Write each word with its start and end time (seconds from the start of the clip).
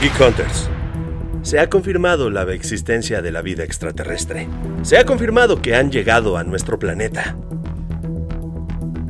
Geek 0.00 0.20
Hunters. 0.20 0.68
Se 1.42 1.58
ha 1.58 1.68
confirmado 1.68 2.30
la 2.30 2.42
existencia 2.52 3.20
de 3.20 3.32
la 3.32 3.42
vida 3.42 3.64
extraterrestre. 3.64 4.48
Se 4.82 4.96
ha 4.96 5.04
confirmado 5.04 5.60
que 5.60 5.74
han 5.74 5.90
llegado 5.90 6.36
a 6.36 6.44
nuestro 6.44 6.78
planeta. 6.78 7.36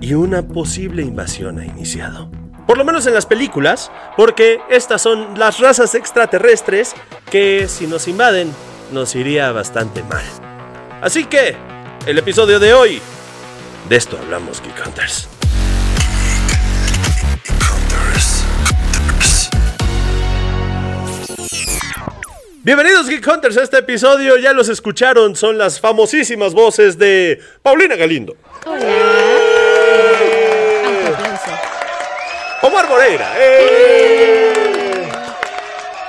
Y 0.01 0.14
una 0.14 0.48
posible 0.48 1.03
invasión 1.03 1.59
ha 1.59 1.66
iniciado. 1.66 2.30
Por 2.66 2.79
lo 2.79 2.87
menos 2.87 3.06
en 3.06 3.12
las 3.12 3.27
películas, 3.27 3.93
porque 4.16 4.61
estas 4.71 5.03
son 5.03 5.38
las 5.38 5.59
razas 5.61 5.95
extraterrestres 5.95 6.94
que 7.30 7.68
si 7.68 7.86
nos 7.86 8.08
invaden 8.08 8.50
nos 8.90 9.14
iría 9.14 9.52
bastante 9.52 10.02
mal. 10.04 10.24
Así 11.02 11.26
que, 11.26 11.54
el 12.06 12.16
episodio 12.16 12.58
de 12.58 12.72
hoy, 12.72 13.02
de 13.90 13.96
esto 13.96 14.18
hablamos 14.18 14.62
Geek 14.62 14.86
Hunters. 14.86 15.37
Bienvenidos 22.69 23.09
Geek 23.09 23.27
Hunters 23.27 23.57
a 23.57 23.63
este 23.63 23.79
episodio, 23.79 24.37
ya 24.37 24.53
los 24.53 24.69
escucharon, 24.69 25.35
son 25.35 25.57
las 25.57 25.81
famosísimas 25.81 26.53
voces 26.53 26.99
de 26.99 27.41
Paulina 27.63 27.97
Galindo, 27.97 28.37
Hola. 28.67 28.85
Autoaplauso. 30.85 31.51
Omar 32.61 32.87
Moreira, 32.91 33.33
¡eh! 33.39 35.09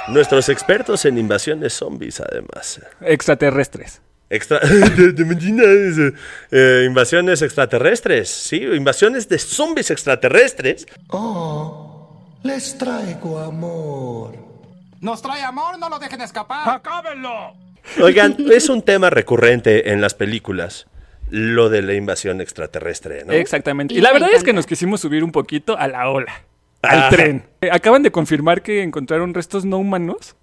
nuestros 0.09 0.49
expertos 0.49 1.05
en 1.05 1.17
invasiones 1.17 1.71
zombies 1.71 2.19
además. 2.19 2.81
extraterrestres. 2.99 4.01
Extra 4.29 4.59
¿Te 5.15 5.21
imaginas? 5.21 6.13
Eh, 6.51 6.83
invasiones 6.85 7.41
extraterrestres, 7.41 8.27
sí, 8.27 8.57
invasiones 8.57 9.29
de 9.29 9.39
zombies 9.39 9.91
extraterrestres. 9.91 10.85
Oh, 11.07 12.19
les 12.43 12.77
traigo 12.77 13.39
amor. 13.39 14.48
Nos 15.01 15.21
trae 15.21 15.43
amor, 15.43 15.79
no 15.79 15.89
lo 15.89 15.99
dejen 15.99 16.21
escapar. 16.21 16.67
¡Acábenlo! 16.69 17.53
Oigan, 18.01 18.35
es 18.51 18.69
un 18.69 18.81
tema 18.81 19.09
recurrente 19.09 19.91
en 19.91 20.01
las 20.01 20.13
películas, 20.13 20.87
lo 21.29 21.69
de 21.69 21.81
la 21.81 21.93
invasión 21.93 22.41
extraterrestre, 22.41 23.23
¿no? 23.25 23.33
Exactamente. 23.33 23.93
Y 23.93 24.01
la 24.01 24.11
verdad 24.11 24.29
es 24.33 24.43
que 24.43 24.53
nos 24.53 24.65
quisimos 24.65 24.99
subir 25.01 25.23
un 25.23 25.31
poquito 25.31 25.77
a 25.77 25.87
la 25.87 26.09
ola, 26.09 26.43
al 26.81 26.99
Ajá. 26.99 27.09
tren. 27.09 27.45
Eh, 27.61 27.69
Acaban 27.71 28.03
de 28.03 28.11
confirmar 28.11 28.61
que 28.61 28.83
encontraron 28.83 29.33
restos 29.33 29.63
no 29.63 29.77
humanos, 29.77 30.35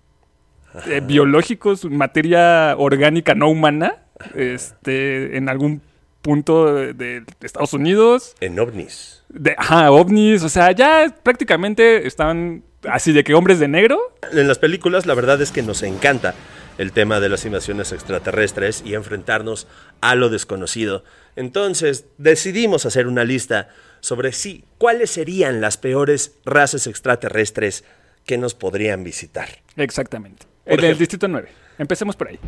eh, 0.86 1.00
biológicos, 1.04 1.84
materia 1.84 2.74
orgánica 2.78 3.34
no 3.34 3.48
humana, 3.48 3.96
este, 4.34 5.36
en 5.36 5.48
algún 5.48 5.82
punto 6.22 6.74
de, 6.74 6.94
de 6.94 7.24
Estados 7.42 7.74
Unidos. 7.74 8.34
En 8.40 8.58
ovnis. 8.58 9.22
De, 9.28 9.54
ajá, 9.58 9.90
ovnis, 9.90 10.42
o 10.42 10.48
sea, 10.48 10.72
ya 10.72 11.14
prácticamente 11.22 12.06
están 12.06 12.64
así 12.90 13.12
de 13.12 13.24
que 13.24 13.34
hombres 13.34 13.58
de 13.58 13.68
negro. 13.68 14.14
En 14.32 14.48
las 14.48 14.58
películas 14.58 15.06
la 15.06 15.14
verdad 15.14 15.40
es 15.40 15.50
que 15.50 15.62
nos 15.62 15.82
encanta 15.82 16.34
el 16.78 16.92
tema 16.92 17.20
de 17.20 17.28
las 17.28 17.44
invasiones 17.44 17.92
extraterrestres 17.92 18.82
y 18.84 18.94
enfrentarnos 18.94 19.66
a 20.00 20.14
lo 20.14 20.28
desconocido. 20.28 21.04
Entonces 21.36 22.06
decidimos 22.18 22.86
hacer 22.86 23.06
una 23.06 23.24
lista 23.24 23.68
sobre 24.00 24.32
sí, 24.32 24.64
cuáles 24.78 25.10
serían 25.10 25.60
las 25.60 25.76
peores 25.76 26.36
razas 26.44 26.86
extraterrestres 26.86 27.84
que 28.24 28.38
nos 28.38 28.54
podrían 28.54 29.04
visitar. 29.04 29.48
Exactamente. 29.76 30.46
Por 30.64 30.74
En 30.74 30.78
el 30.78 30.84
ejemplo. 30.84 30.98
Distrito 30.98 31.28
9. 31.28 31.48
Empecemos 31.78 32.16
por 32.16 32.28
ahí. 32.28 32.38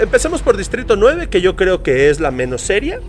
Empecemos 0.00 0.40
por 0.42 0.56
Distrito 0.56 0.96
9, 0.96 1.28
que 1.28 1.40
yo 1.40 1.56
creo 1.56 1.82
que 1.82 2.08
es 2.10 2.20
la 2.20 2.30
menos 2.30 2.62
seria. 2.62 3.00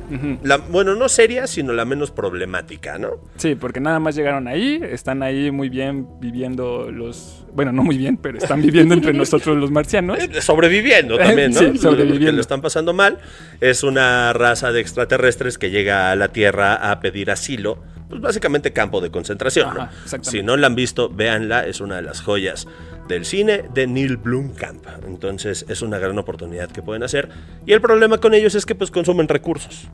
La- 0.43 0.57
bueno, 0.57 0.93
no 0.95 1.07
seria, 1.09 1.47
sino 1.47 1.71
la 1.73 1.85
menos 1.85 2.11
problemática, 2.11 2.97
¿no? 2.97 3.11
Sí, 3.37 3.55
porque 3.55 3.79
nada 3.79 3.99
más 3.99 4.15
llegaron 4.15 4.47
ahí, 4.47 4.79
están 4.83 5.23
ahí 5.23 5.51
muy 5.51 5.69
bien 5.69 6.07
viviendo 6.19 6.91
los... 6.91 7.45
Bueno, 7.53 7.71
no 7.71 7.83
muy 7.83 7.97
bien, 7.97 8.17
pero 8.17 8.37
están 8.37 8.61
viviendo 8.61 8.93
entre 8.93 9.13
nosotros 9.15 9.57
los 9.57 9.71
marcianos. 9.71 10.19
Eh, 10.19 10.41
Sobreviviendo 10.41 11.17
también, 11.17 11.51
¿no? 11.53 11.59
Sí, 11.59 11.77
sobreviviendo. 11.77 12.33
Lo 12.33 12.41
están 12.41 12.61
pasando 12.61 12.93
mal. 12.93 13.19
Es 13.61 13.83
una 13.83 14.33
raza 14.33 14.71
de 14.71 14.81
extraterrestres 14.81 15.57
que 15.57 15.69
llega 15.69 16.11
a 16.11 16.15
la 16.15 16.27
Tierra 16.29 16.91
a 16.91 16.99
pedir 16.99 17.31
asilo. 17.31 17.79
Pues 18.09 18.19
básicamente 18.21 18.73
campo 18.73 18.99
de 18.99 19.09
concentración, 19.09 19.73
¿no? 19.73 19.81
Ajá, 19.83 19.91
exactamente. 20.03 20.29
Si 20.31 20.43
no 20.43 20.57
la 20.57 20.67
han 20.67 20.75
visto, 20.75 21.09
véanla. 21.09 21.65
Es 21.65 21.79
una 21.79 21.95
de 21.95 22.01
las 22.01 22.21
joyas 22.21 22.67
del 23.11 23.25
cine 23.25 23.65
de 23.73 23.85
Neil 23.85 24.17
Blomkamp. 24.17 24.85
Entonces 25.05 25.65
es 25.67 25.81
una 25.81 25.99
gran 25.99 26.17
oportunidad 26.17 26.71
que 26.71 26.81
pueden 26.81 27.03
hacer. 27.03 27.29
Y 27.65 27.73
el 27.73 27.81
problema 27.81 28.17
con 28.17 28.33
ellos 28.33 28.55
es 28.55 28.65
que 28.65 28.73
pues 28.73 28.89
consumen 28.89 29.27
recursos. 29.27 29.87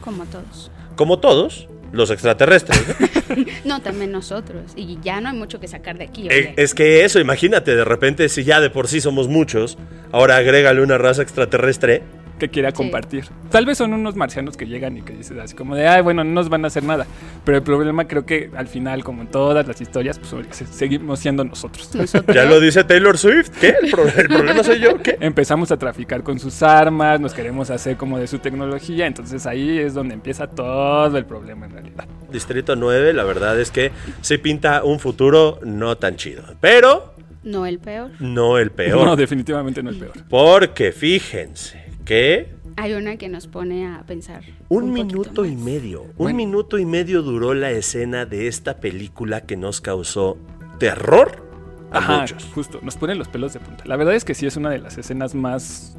Como 0.00 0.24
todos. 0.26 0.70
Como 0.96 1.18
todos, 1.18 1.68
los 1.92 2.10
extraterrestres. 2.10 2.80
¿no? 2.98 3.44
No, 3.64 3.80
también 3.80 4.12
nosotros. 4.12 4.72
Y 4.76 4.98
ya 5.02 5.20
no 5.20 5.30
hay 5.30 5.36
mucho 5.36 5.58
que 5.58 5.66
sacar 5.66 5.96
de 5.96 6.04
aquí. 6.04 6.28
Eh, 6.28 6.54
es 6.56 6.74
que 6.74 7.04
eso, 7.04 7.18
imagínate, 7.18 7.74
de 7.74 7.84
repente, 7.84 8.28
si 8.28 8.44
ya 8.44 8.60
de 8.60 8.68
por 8.70 8.88
sí 8.88 9.00
somos 9.00 9.28
muchos, 9.28 9.78
ahora 10.10 10.36
agrégale 10.36 10.82
una 10.82 10.98
raza 10.98 11.22
extraterrestre. 11.22 12.02
Que 12.42 12.48
quiera 12.50 12.72
compartir. 12.72 13.24
Tal 13.50 13.64
vez 13.66 13.78
son 13.78 13.92
unos 13.92 14.16
marcianos 14.16 14.56
que 14.56 14.66
llegan 14.66 14.96
y 14.96 15.02
que 15.02 15.12
dices 15.12 15.38
así 15.38 15.54
como 15.54 15.76
de, 15.76 15.86
ay, 15.86 16.02
bueno, 16.02 16.24
no 16.24 16.32
nos 16.32 16.48
van 16.48 16.64
a 16.64 16.66
hacer 16.68 16.82
nada. 16.82 17.06
Pero 17.44 17.58
el 17.58 17.62
problema 17.62 18.08
creo 18.08 18.26
que 18.26 18.50
al 18.56 18.66
final, 18.66 19.04
como 19.04 19.22
en 19.22 19.28
todas 19.28 19.66
las 19.68 19.80
historias, 19.80 20.18
pues 20.18 20.34
se- 20.50 20.66
seguimos 20.66 21.20
siendo 21.20 21.44
nosotros. 21.44 21.94
Nosotros. 21.94 22.34
Ya 22.34 22.44
lo 22.44 22.58
dice 22.58 22.82
Taylor 22.82 23.16
Swift. 23.16 23.50
¿Qué? 23.60 23.74
¿El, 23.82 23.90
pro- 23.92 24.06
el 24.08 24.26
problema 24.28 24.64
soy 24.64 24.80
yo? 24.80 24.98
¿Qué? 25.00 25.16
Empezamos 25.20 25.70
a 25.70 25.76
traficar 25.76 26.22
con 26.24 26.40
sus 26.40 26.62
armas, 26.64 27.20
nos 27.20 27.32
queremos 27.32 27.70
hacer 27.70 27.96
como 27.96 28.18
de 28.18 28.26
su 28.26 28.40
tecnología, 28.40 29.06
entonces 29.06 29.46
ahí 29.46 29.78
es 29.78 29.94
donde 29.94 30.14
empieza 30.14 30.48
todo 30.48 31.16
el 31.16 31.24
problema 31.24 31.66
en 31.66 31.72
realidad. 31.72 32.04
Distrito 32.32 32.74
9, 32.74 33.12
la 33.12 33.24
verdad 33.24 33.60
es 33.60 33.70
que 33.70 33.92
se 34.20 34.38
pinta 34.38 34.82
un 34.82 34.98
futuro 34.98 35.60
no 35.64 35.96
tan 35.98 36.16
chido. 36.16 36.42
Pero 36.60 37.14
No 37.44 37.66
el 37.66 37.78
peor. 37.78 38.10
no 38.20 38.56
el 38.58 38.70
peor. 38.70 39.04
No, 39.04 39.16
definitivamente 39.16 39.82
no 39.82 39.90
es 39.90 39.96
peor. 39.96 40.12
Porque 40.30 40.92
fíjense 40.92 41.81
que 42.04 42.54
Hay 42.76 42.94
una 42.94 43.16
que 43.16 43.28
nos 43.28 43.46
pone 43.46 43.86
a 43.86 44.02
pensar. 44.06 44.42
un, 44.68 44.92
minuto 44.92 45.44
y 45.44 45.56
medio, 45.56 46.02
un 46.02 46.12
Bueno. 46.16 46.36
minuto 46.36 46.78
y 46.78 46.84
medio 46.86 47.22
duró 47.22 47.54
la 47.54 47.70
escena 47.70 48.24
de 48.26 48.46
esta 48.48 48.78
película 48.78 49.42
que 49.42 49.56
nos 49.56 49.80
causó 49.80 50.38
terror 50.78 51.46
a 51.90 51.98
Ajá, 51.98 52.20
muchos. 52.20 52.44
justo, 52.54 52.80
nos 52.82 52.96
ponen 52.96 53.18
los 53.18 53.28
pelos 53.28 53.52
de 53.52 53.60
punta. 53.60 53.84
La 53.86 53.96
verdad 53.96 54.14
es 54.14 54.24
que 54.24 54.34
sí 54.34 54.46
es 54.46 54.56
una 54.56 54.70
de 54.70 54.78
las 54.78 54.96
escenas 54.98 55.34
más... 55.34 55.96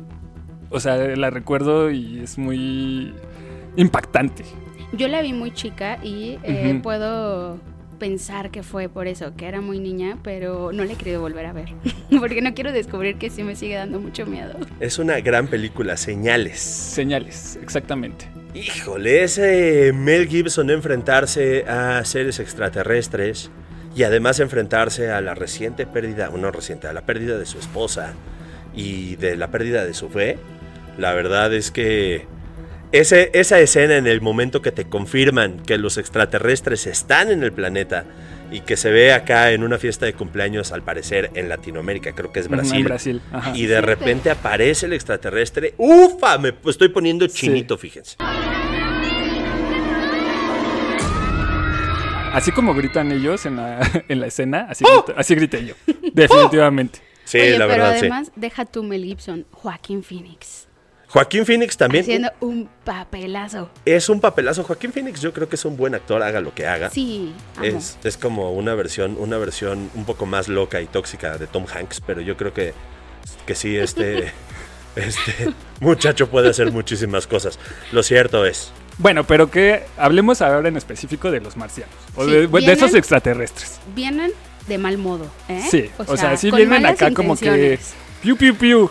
O 0.71 0.79
sea, 0.79 0.97
la 0.97 1.29
recuerdo 1.29 1.91
y 1.91 2.19
es 2.21 2.37
muy 2.39 3.13
impactante. 3.75 4.43
Yo 4.93 5.07
la 5.07 5.21
vi 5.21 5.31
muy 5.33 5.51
chica 5.51 5.99
y 6.03 6.39
eh, 6.43 6.79
puedo 6.81 7.59
pensar 8.03 8.51
que 8.51 8.63
fue 8.63 8.89
por 8.89 9.07
eso, 9.07 9.33
que 9.37 9.47
era 9.47 9.61
muy 9.61 9.79
niña, 9.79 10.17
pero 10.23 10.73
no 10.73 10.83
la 10.83 10.91
he 10.91 10.95
querido 10.97 11.21
volver 11.21 11.45
a 11.45 11.53
ver. 11.53 11.69
Porque 12.19 12.41
no 12.41 12.53
quiero 12.53 12.73
descubrir 12.73 13.15
que 13.17 13.29
sí 13.29 13.43
me 13.43 13.55
sigue 13.55 13.75
dando 13.75 13.97
mucho 13.97 14.25
miedo. 14.25 14.57
Es 14.81 14.99
una 14.99 15.21
gran 15.21 15.47
película, 15.47 15.95
Señales. 15.95 16.59
Señales, 16.59 17.57
exactamente. 17.63 18.27
Híjole, 18.53 19.23
ese 19.23 19.93
Mel 19.93 20.27
Gibson 20.27 20.69
enfrentarse 20.69 21.63
a 21.65 22.03
seres 22.03 22.41
extraterrestres 22.41 23.49
y 23.95 24.03
además 24.03 24.41
enfrentarse 24.41 25.09
a 25.09 25.21
la 25.21 25.33
reciente 25.33 25.85
pérdida, 25.85 26.29
o 26.29 26.37
no 26.37 26.51
reciente, 26.51 26.87
a 26.87 26.93
la 26.93 27.05
pérdida 27.05 27.37
de 27.37 27.45
su 27.45 27.57
esposa 27.57 28.15
y 28.75 29.15
de 29.15 29.37
la 29.37 29.47
pérdida 29.47 29.85
de 29.85 29.93
su 29.93 30.09
fe, 30.09 30.37
la 30.97 31.13
verdad 31.13 31.53
es 31.53 31.71
que 31.71 32.27
ese, 32.93 33.31
esa 33.33 33.59
escena 33.59 33.97
en 33.97 34.07
el 34.07 34.21
momento 34.21 34.61
que 34.61 34.71
te 34.71 34.85
confirman 34.85 35.59
que 35.65 35.77
los 35.77 35.97
extraterrestres 35.97 36.87
están 36.87 37.29
en 37.31 37.43
el 37.43 37.51
planeta 37.51 38.05
y 38.51 38.61
que 38.61 38.77
se 38.77 38.91
ve 38.91 39.11
acá 39.13 39.51
en 39.51 39.63
una 39.63 39.77
fiesta 39.79 40.05
de 40.05 40.13
cumpleaños, 40.13 40.71
al 40.71 40.83
parecer 40.83 41.31
en 41.33 41.49
Latinoamérica, 41.49 42.13
creo 42.13 42.31
que 42.31 42.39
es 42.41 42.45
en 42.45 42.83
Brasil. 42.83 43.21
Ajá. 43.31 43.51
Y 43.57 43.65
de 43.65 43.81
repente 43.81 44.29
aparece 44.29 44.85
el 44.85 44.93
extraterrestre. 44.93 45.73
¡Ufa! 45.77 46.37
Me 46.37 46.53
estoy 46.67 46.89
poniendo 46.89 47.25
chinito, 47.27 47.77
fíjense. 47.79 48.15
Así 52.33 52.51
como 52.51 52.73
gritan 52.73 53.11
ellos 53.11 53.45
en 53.45 53.57
la, 53.57 53.79
en 54.07 54.19
la 54.19 54.27
escena, 54.27 54.67
así, 54.69 54.83
¡Oh! 54.87 55.03
grito- 55.03 55.13
así 55.17 55.35
grité 55.35 55.65
yo. 55.65 55.73
Definitivamente. 56.13 56.99
Sí, 57.25 57.39
Oye, 57.39 57.57
la 57.57 57.67
pero 57.67 57.69
verdad, 57.83 57.91
sí. 57.93 57.99
además, 57.99 58.31
deja 58.35 58.65
tú 58.65 58.83
Mel 58.83 59.03
Gibson, 59.03 59.45
Joaquín 59.51 60.03
Phoenix. 60.03 60.67
Joaquín 61.13 61.45
Phoenix 61.45 61.77
también 61.77 62.03
Haciendo 62.03 62.31
un 62.39 62.67
papelazo. 62.83 63.69
es 63.85 64.09
un 64.09 64.19
papelazo. 64.19 64.63
Joaquín 64.63 64.91
Phoenix 64.91 65.21
yo 65.21 65.31
creo 65.31 65.47
que 65.47 65.57
es 65.57 65.63
un 65.63 65.77
buen 65.77 65.93
actor, 65.93 66.23
haga 66.23 66.41
lo 66.41 66.55
que 66.55 66.65
haga. 66.65 66.89
Sí, 66.89 67.31
amo. 67.55 67.65
Es, 67.65 67.99
es 68.03 68.17
como 68.17 68.51
una 68.51 68.73
versión, 68.73 69.15
una 69.19 69.37
versión 69.37 69.91
un 69.93 70.05
poco 70.05 70.25
más 70.25 70.47
loca 70.47 70.81
y 70.81 70.87
tóxica 70.87 71.37
de 71.37 71.45
Tom 71.45 71.65
Hanks, 71.71 72.01
pero 72.01 72.19
yo 72.21 72.35
creo 72.35 72.51
que, 72.51 72.73
que 73.45 73.53
sí, 73.53 73.77
este, 73.77 74.31
este 74.95 75.53
muchacho 75.81 76.31
puede 76.31 76.49
hacer 76.49 76.71
muchísimas 76.71 77.27
cosas. 77.27 77.59
Lo 77.91 78.01
cierto 78.01 78.43
es, 78.47 78.71
Bueno, 78.97 79.23
pero 79.23 79.51
que 79.51 79.83
hablemos 79.97 80.41
ahora 80.41 80.67
en 80.67 80.77
específico 80.77 81.29
de 81.29 81.41
los 81.41 81.57
marcianos. 81.57 81.93
O 82.15 82.25
Sí, 82.25 82.31
de, 82.31 82.47
de 82.47 82.71
esos 82.71 82.95
extraterrestres. 82.95 83.79
Vienen 83.95 84.31
de 84.67 84.77
mal 84.79 84.97
modo, 84.97 85.29
¿eh? 85.47 85.61
Sí, 85.69 85.91
o 85.97 86.17
sea, 86.17 86.37
sí 86.37 86.49
vienen 86.49 86.87
acá 86.87 87.13
como 87.13 87.37
que... 87.37 87.77
Piu, 88.23 88.37
piu, 88.37 88.55
piu. 88.55 88.89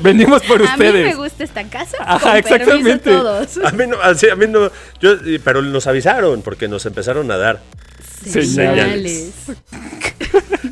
Venimos 0.00 0.42
por 0.42 0.62
A 0.66 0.76
mí 0.76 0.84
me 0.84 0.88
ustedes. 0.88 1.16
gusta 1.16 1.44
esta 1.44 1.64
casa. 1.64 1.98
Ajá, 2.00 2.38
exactamente. 2.38 3.10
todos. 3.10 3.58
a 3.58 3.70
mí 3.72 3.86
no, 3.86 4.00
así, 4.00 4.30
a 4.30 4.34
mí 4.34 4.46
no, 4.48 4.70
yo, 4.98 5.16
pero 5.44 5.60
nos 5.60 5.86
avisaron 5.86 6.40
porque 6.40 6.68
nos 6.68 6.86
empezaron 6.86 7.30
a 7.30 7.36
dar 7.36 7.60
Señales. 8.24 8.54
Señales. 8.54 9.32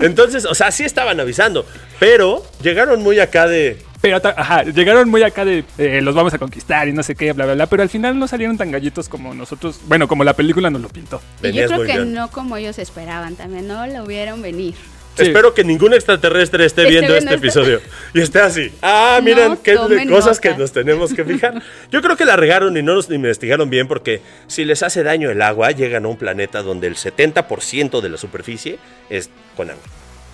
Entonces, 0.01 0.45
o 0.45 0.55
sea, 0.55 0.71
sí 0.71 0.85
estaban 0.85 1.21
avisando, 1.21 1.67
pero 1.99 2.45
llegaron 2.63 3.03
muy 3.03 3.19
acá 3.19 3.47
de... 3.47 3.83
Pero, 4.01 4.19
ajá, 4.25 4.63
llegaron 4.63 5.11
muy 5.11 5.23
acá 5.23 5.45
de 5.45 5.63
eh, 5.77 6.01
los 6.01 6.15
vamos 6.15 6.33
a 6.33 6.39
conquistar 6.39 6.89
y 6.89 6.93
no 6.93 7.03
sé 7.03 7.15
qué, 7.15 7.35
bla, 7.35 7.45
bla, 7.45 7.55
bla. 7.55 7.67
Pero 7.67 7.83
al 7.83 7.91
final 7.91 8.19
no 8.19 8.27
salieron 8.27 8.57
tan 8.57 8.71
gallitos 8.71 9.11
como 9.11 9.35
nosotros, 9.35 9.79
bueno, 9.89 10.09
como 10.09 10.25
la 10.25 10.33
película 10.33 10.71
nos 10.71 10.81
lo 10.81 10.89
pintó. 10.89 11.21
Y 11.43 11.53
yo 11.53 11.67
creo 11.67 11.81
que 11.81 11.93
bien. 11.99 12.15
no 12.15 12.31
como 12.31 12.57
ellos 12.57 12.79
esperaban 12.79 13.37
también, 13.37 13.69
no 13.69 13.87
lo 13.87 14.07
vieron 14.07 14.41
venir. 14.41 14.75
Sí. 15.17 15.23
Espero 15.23 15.53
que 15.55 15.65
ningún 15.65 15.93
extraterrestre 15.93 16.65
esté 16.65 16.83
Esté 16.83 16.91
viendo 16.93 17.13
viendo 17.13 17.31
este 17.31 17.35
episodio 17.47 17.81
y 18.15 18.21
esté 18.21 18.41
así. 18.41 18.73
Ah, 18.81 19.21
miren, 19.23 19.51
No 19.51 19.63
qué 19.63 19.75
cosas 19.75 20.37
nota. 20.37 20.41
que 20.41 20.55
nos 20.57 20.73
tenemos 20.73 21.13
que 21.13 21.25
fijar. 21.25 21.61
Yo 21.91 22.01
creo 22.01 22.17
que 22.17 22.25
la 22.25 22.37
regaron 22.37 22.77
y 22.77 22.83
no 22.83 22.95
nos 22.95 23.11
investigaron 23.11 23.69
bien 23.69 23.89
porque 23.89 24.23
si 24.47 24.65
les 24.65 24.83
hace 24.83 25.03
daño 25.03 25.29
el 25.31 25.43
agua, 25.43 25.73
llegan 25.73 26.05
a 26.05 26.09
un 26.09 26.17
planeta 26.17 26.63
donde 26.63 26.87
el 26.87 26.97
70% 26.97 28.01
de 28.01 28.09
la 28.09 28.17
superficie 28.17 28.79
es 29.11 29.31
con 29.57 29.69
agua. 29.71 29.83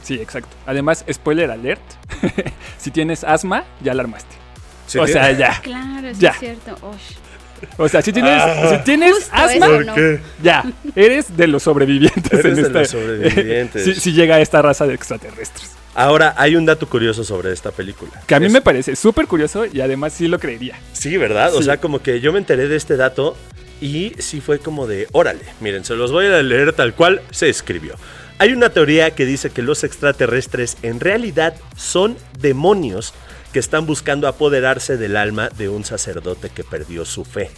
Sí, 0.02 0.14
exacto. 0.14 0.50
Además, 0.66 1.04
spoiler 1.10 1.50
alert. 1.50 1.82
si 2.78 2.90
tienes 2.90 3.24
asma, 3.24 3.64
ya 3.82 3.92
la 3.94 4.02
armaste. 4.02 4.36
Sí, 4.86 4.98
o 4.98 5.06
sea, 5.06 5.32
ya. 5.32 5.60
Claro, 5.62 6.14
sí 6.14 6.20
Ya. 6.20 6.30
es 6.30 6.38
cierto. 6.38 6.76
Ush. 6.86 7.16
O 7.78 7.88
sea, 7.88 8.02
si 8.02 8.12
tienes, 8.12 8.42
Ah. 8.42 8.76
si 8.78 8.84
tienes 8.84 9.28
asma, 9.32 9.66
eso. 9.66 9.66
¿Por 9.66 9.86
no. 9.86 9.94
qué? 9.94 10.20
ya. 10.42 10.64
Eres 10.94 11.36
de 11.36 11.46
los 11.46 11.62
sobrevivientes 11.62 12.32
Eres 12.32 12.44
en 12.46 12.54
de 12.56 12.62
esta. 12.62 12.78
los 12.80 12.88
sobrevivientes. 12.88 13.84
si, 13.84 13.94
si 13.94 14.12
llega 14.12 14.40
esta 14.40 14.62
raza 14.62 14.86
de 14.86 14.94
extraterrestres. 14.94 15.70
Ahora, 15.94 16.34
hay 16.36 16.56
un 16.56 16.66
dato 16.66 16.86
curioso 16.88 17.24
sobre 17.24 17.52
esta 17.52 17.70
película. 17.70 18.12
Que 18.26 18.34
a 18.34 18.40
mí 18.40 18.46
Es- 18.46 18.52
me 18.52 18.60
parece 18.60 18.94
súper 18.96 19.26
curioso 19.26 19.64
y 19.64 19.80
además 19.80 20.12
sí 20.12 20.28
lo 20.28 20.38
creería. 20.38 20.78
Sí, 20.92 21.16
¿verdad? 21.16 21.54
O 21.54 21.62
sea, 21.62 21.78
como 21.78 22.02
que 22.02 22.20
yo 22.20 22.32
me 22.32 22.38
enteré 22.38 22.68
de 22.68 22.76
este 22.76 22.96
dato 22.96 23.36
y 23.80 24.12
sí 24.18 24.40
fue 24.42 24.58
como 24.58 24.86
de, 24.86 25.06
órale, 25.12 25.40
miren, 25.60 25.84
se 25.84 25.94
los 25.96 26.12
voy 26.12 26.26
a 26.26 26.42
leer 26.42 26.72
tal 26.74 26.94
cual 26.94 27.22
se 27.30 27.48
escribió. 27.48 27.94
Hay 28.38 28.52
una 28.52 28.68
teoría 28.68 29.12
que 29.12 29.24
dice 29.24 29.48
que 29.48 29.62
los 29.62 29.84
extraterrestres 29.84 30.76
en 30.82 31.00
realidad 31.00 31.54
son 31.76 32.18
demonios 32.38 33.14
que 33.56 33.60
están 33.60 33.86
buscando 33.86 34.28
apoderarse 34.28 34.98
del 34.98 35.16
alma 35.16 35.48
de 35.48 35.70
un 35.70 35.82
sacerdote 35.82 36.50
que 36.50 36.62
perdió 36.62 37.06
su 37.06 37.24
fe. 37.24 37.50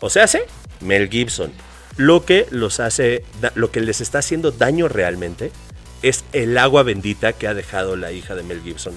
O 0.00 0.10
sea, 0.10 0.24
hace 0.24 0.46
Mel 0.80 1.08
Gibson. 1.08 1.52
Lo 1.96 2.24
que 2.24 2.48
los 2.50 2.80
hace, 2.80 3.24
lo 3.54 3.70
que 3.70 3.80
les 3.80 4.00
está 4.00 4.18
haciendo 4.18 4.50
daño 4.50 4.88
realmente 4.88 5.52
es 6.02 6.24
el 6.32 6.58
agua 6.58 6.82
bendita 6.82 7.34
que 7.34 7.46
ha 7.46 7.54
dejado 7.54 7.94
la 7.94 8.10
hija 8.10 8.34
de 8.34 8.42
Mel 8.42 8.62
Gibson 8.64 8.94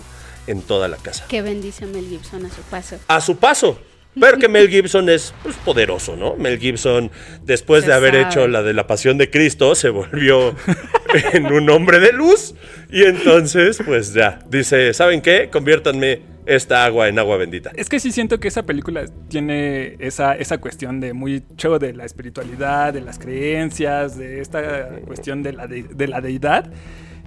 en 0.47 0.63
toda 0.63 0.87
la 0.87 0.97
casa 0.97 1.25
Que 1.27 1.43
bendice 1.43 1.83
a 1.83 1.87
Mel 1.89 2.09
Gibson 2.09 2.43
a 2.47 2.49
su 2.49 2.61
paso. 2.63 2.97
a 3.07 3.21
su 3.21 3.37
paso. 3.37 3.79
Pero 4.19 4.37
que 4.37 4.47
Mel 4.49 4.69
Gibson 4.69 5.09
es 5.09 5.33
pues, 5.43 5.55
poderoso, 5.57 6.15
¿no? 6.15 6.35
Mel 6.35 6.57
Gibson, 6.59 7.11
después 7.43 7.81
Se 7.83 7.89
de 7.89 7.93
haber 7.95 8.13
sabe. 8.13 8.25
hecho 8.25 8.47
la 8.47 8.63
de 8.63 8.73
la 8.73 8.87
pasión 8.87 9.17
de 9.17 9.29
Cristo, 9.29 9.75
se 9.75 9.89
volvió 9.89 10.55
en 11.33 11.45
un 11.47 11.69
hombre 11.69 11.99
de 11.99 12.13
luz. 12.13 12.55
Y 12.91 13.03
entonces, 13.03 13.79
pues 13.85 14.13
ya, 14.13 14.39
dice, 14.49 14.93
¿saben 14.93 15.21
qué? 15.21 15.49
Conviértanme 15.51 16.21
esta 16.47 16.85
agua 16.85 17.09
en 17.09 17.19
agua 17.19 17.37
bendita. 17.37 17.71
Es 17.75 17.89
que 17.89 17.99
sí 17.99 18.11
siento 18.11 18.39
que 18.39 18.47
esa 18.47 18.63
película 18.63 19.05
tiene 19.27 19.97
esa, 19.99 20.33
esa 20.35 20.57
cuestión 20.59 20.99
de 20.99 21.13
mucho 21.13 21.77
de 21.77 21.93
la 21.93 22.05
espiritualidad, 22.05 22.93
de 22.93 23.01
las 23.01 23.19
creencias, 23.19 24.17
de 24.17 24.39
esta 24.41 24.87
cuestión 25.05 25.43
de 25.43 25.53
la, 25.53 25.67
de, 25.67 25.83
de 25.83 26.07
la 26.07 26.21
deidad. 26.21 26.71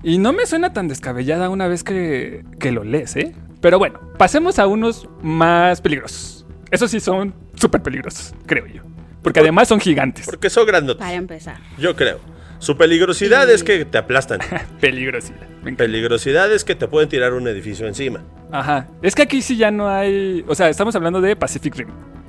Y 0.03 0.19
no 0.19 0.33
me 0.33 0.47
suena 0.47 0.73
tan 0.73 0.89
descabellada 0.89 1.51
una 1.51 1.69
vez 1.69 1.85
que, 1.85 2.43
que 2.59 2.73
lo 2.73 2.83
lees, 2.83 3.15
¿eh? 3.17 3.35
Pero 3.61 3.79
bueno, 3.79 4.01
pasemos 4.17 4.59
a 4.59 4.67
unos 4.67 5.07
más 5.23 5.83
peligrosos. 5.83 6.40
Esos 6.71 6.91
sí 6.91 7.01
son 7.01 7.35
súper 7.55 7.83
peligrosos, 7.83 8.35
creo 8.47 8.67
yo. 8.67 8.83
Porque 9.23 9.41
además 9.41 9.69
son 9.69 9.81
gigantes. 9.81 10.27
Porque 10.27 10.49
son 10.49 10.67
grandotes, 10.67 11.01
Para 11.05 11.15
empezar. 11.17 11.59
yo 11.79 11.95
creo. 11.97 12.21
Su 12.59 12.77
peligrosidad 12.77 13.49
es 13.51 13.65
que 13.65 13.87
te 13.87 13.97
aplastan. 13.97 14.39
Peligrosidad. 14.81 15.47
Peligrosidad 15.79 16.53
es 16.53 16.63
que 16.63 16.75
te 16.75 16.87
pueden 16.89 17.09
tirar 17.09 17.33
un 17.33 17.49
edificio 17.49 17.87
encima. 17.87 18.23
Ajá. 18.53 18.87
Es 19.01 19.15
que 19.15 19.23
aquí 19.23 19.41
sí 19.41 19.57
ya 19.57 19.71
no 19.71 19.89
hay. 19.89 20.45
O 20.47 20.55
sea, 20.55 20.69
estamos 20.69 20.95
hablando 20.95 21.23
de 21.23 21.37
Pacific 21.37 21.75
Rim. 21.75 21.89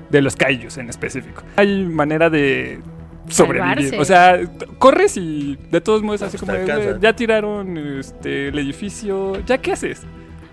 De 0.09 0.21
los 0.21 0.37
kaijus 0.37 0.77
en 0.77 0.89
específico. 0.89 1.43
Hay 1.57 1.85
manera 1.85 2.29
de 2.29 2.79
sobrevivir. 3.27 3.89
Salvarse. 3.89 3.99
O 3.99 4.05
sea, 4.05 4.39
corres 4.77 5.17
y 5.17 5.57
de 5.69 5.81
todos 5.81 6.01
modos, 6.01 6.21
así 6.21 6.37
pues 6.37 6.49
como 6.49 6.99
ya 6.99 7.13
tiraron 7.13 7.77
este, 7.77 8.49
el 8.49 8.59
edificio. 8.59 9.45
¿Ya 9.45 9.57
qué 9.57 9.73
haces? 9.73 10.01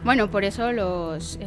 Bueno, 0.05 0.31
por 0.31 0.45
eso 0.45 0.73
los 0.73 1.37
eh, 1.41 1.47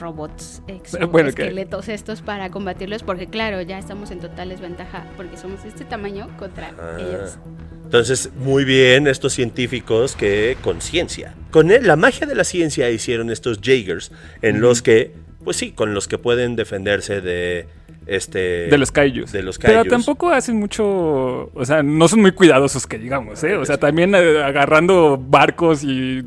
robots 0.00 0.60
Bueno, 0.66 0.82
que- 1.12 1.20
exoesqueletos 1.20 1.88
estos 1.88 2.22
para 2.22 2.50
combatirlos, 2.50 3.02
porque 3.02 3.26
claro, 3.26 3.60
ya 3.62 3.78
estamos 3.78 4.10
en 4.10 4.20
total 4.20 4.48
desventaja, 4.48 5.04
porque 5.16 5.36
somos 5.36 5.64
este 5.64 5.84
tamaño 5.84 6.28
contra 6.38 6.72
Ah. 6.78 6.96
ellos. 6.98 7.38
Entonces, 7.84 8.30
muy 8.38 8.64
bien 8.64 9.06
estos 9.06 9.34
científicos 9.34 10.16
que 10.16 10.56
con 10.62 10.80
ciencia. 10.80 11.34
Con 11.50 11.70
él, 11.70 11.86
la 11.86 11.96
magia 11.96 12.26
de 12.26 12.34
la 12.34 12.44
ciencia 12.44 12.88
hicieron 12.90 13.30
estos 13.30 13.60
Jaegers, 13.60 14.10
en 14.40 14.62
los 14.62 14.80
que, 14.80 15.12
pues 15.44 15.58
sí, 15.58 15.72
con 15.72 15.92
los 15.92 16.08
que 16.08 16.16
pueden 16.16 16.56
defenderse 16.56 17.20
de 17.20 17.66
este... 18.06 18.66
De 18.68 18.78
los 18.78 18.90
kaijus. 18.92 19.30
De 19.32 19.42
los 19.42 19.58
Pero 19.58 19.84
tampoco 19.84 20.30
hacen 20.30 20.56
mucho. 20.56 21.50
O 21.54 21.64
sea, 21.64 21.82
no 21.82 22.08
son 22.08 22.22
muy 22.22 22.32
cuidadosos 22.32 22.86
que 22.86 22.98
digamos, 22.98 23.44
¿eh? 23.44 23.56
O 23.56 23.64
sea, 23.66 23.76
también 23.78 24.14
eh, 24.14 24.42
agarrando 24.42 25.16
barcos 25.18 25.84
y. 25.84 26.22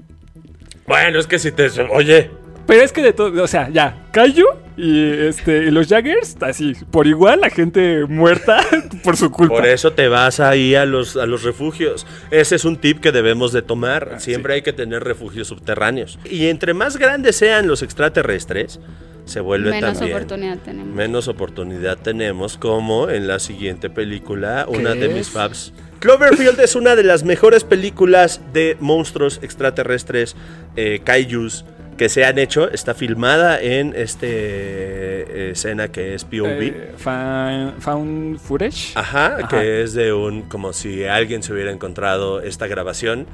Bueno, 0.88 1.20
es 1.20 1.28
que 1.28 1.40
si 1.40 1.52
te... 1.52 1.68
Oye, 1.92 2.30
Pero 2.68 2.82
es 2.84 2.92
que 2.92 3.02
de 3.02 3.14
todo. 3.14 3.44
O 3.44 3.48
sea, 3.48 3.70
ya. 3.70 4.06
Kaiju 4.12 4.46
y, 4.78 5.10
este, 5.10 5.66
y 5.66 5.72
los 5.72 5.88
Jaggers, 5.88 6.36
así. 6.42 6.74
Por 6.92 7.08
igual, 7.08 7.42
la 7.42 7.50
gente 7.50 8.06
muerta 8.06 8.60
por 9.04 9.18
su 9.18 9.32
culpa. 9.32 9.56
por 9.56 9.66
eso 9.66 9.94
te 9.94 10.08
vas 10.08 10.40
ahí 10.40 10.76
a 10.76 10.86
los, 10.86 11.16
a 11.16 11.26
los 11.26 11.44
refugios. 11.44 12.06
Ese 12.32 12.56
es 12.56 12.66
un 12.66 12.78
tip 12.78 13.00
que 13.00 13.12
debemos 13.12 13.52
de 13.52 13.62
tomar. 13.62 14.20
Siempre 14.20 14.56
hay 14.56 14.62
que 14.62 14.74
tener 14.74 15.04
refugios 15.04 15.48
subterráneos. 15.48 16.20
Y 16.30 16.48
entre 16.48 16.74
más 16.74 16.98
grandes 16.98 17.36
sean 17.36 17.68
los 17.68 17.82
extraterrestres, 17.82 18.80
se 19.26 19.40
vuelve 19.40 19.72
Menos 19.72 19.94
también... 19.94 20.16
oportunidad 20.16 20.58
tenemos. 20.60 20.96
menos 20.96 21.28
oportunidad 21.28 21.98
tenemos, 21.98 22.58
como 22.58 23.10
en 23.10 23.28
la 23.28 23.40
siguiente 23.40 23.90
película, 23.90 24.66
una 24.68 24.94
de 24.94 25.08
mis 25.10 25.28
es? 25.28 25.30
faves. 25.30 25.74
Cloverfield 26.06 26.60
es 26.60 26.76
una 26.76 26.96
de 26.96 27.02
las 27.02 27.24
mejores 27.24 27.64
películas 27.64 28.40
de 28.54 28.78
monstruos 28.80 29.40
extraterrestres, 29.42 30.36
eh, 30.76 31.02
kaijus, 31.04 31.66
que 31.98 32.10
se 32.10 32.24
han 32.26 32.38
hecho. 32.38 32.70
Está 32.70 32.94
filmada 32.94 33.60
en 33.60 33.92
este 33.96 34.28
eh, 34.30 35.50
escena 35.54 35.88
que 35.88 36.14
es 36.14 36.24
POV. 36.24 36.62
Eh, 36.62 37.72
found 37.80 38.38
footage. 38.38 38.92
Ajá, 38.94 39.38
Ajá. 39.38 39.48
que 39.48 39.82
es 39.82 39.96
de 39.96 40.14
un, 40.14 40.44
como 40.44 40.74
si 40.74 41.06
alguien 41.06 41.42
se 41.42 41.54
hubiera 41.54 41.72
encontrado 41.72 42.40
esta 42.40 42.68
grabación. 42.68 43.26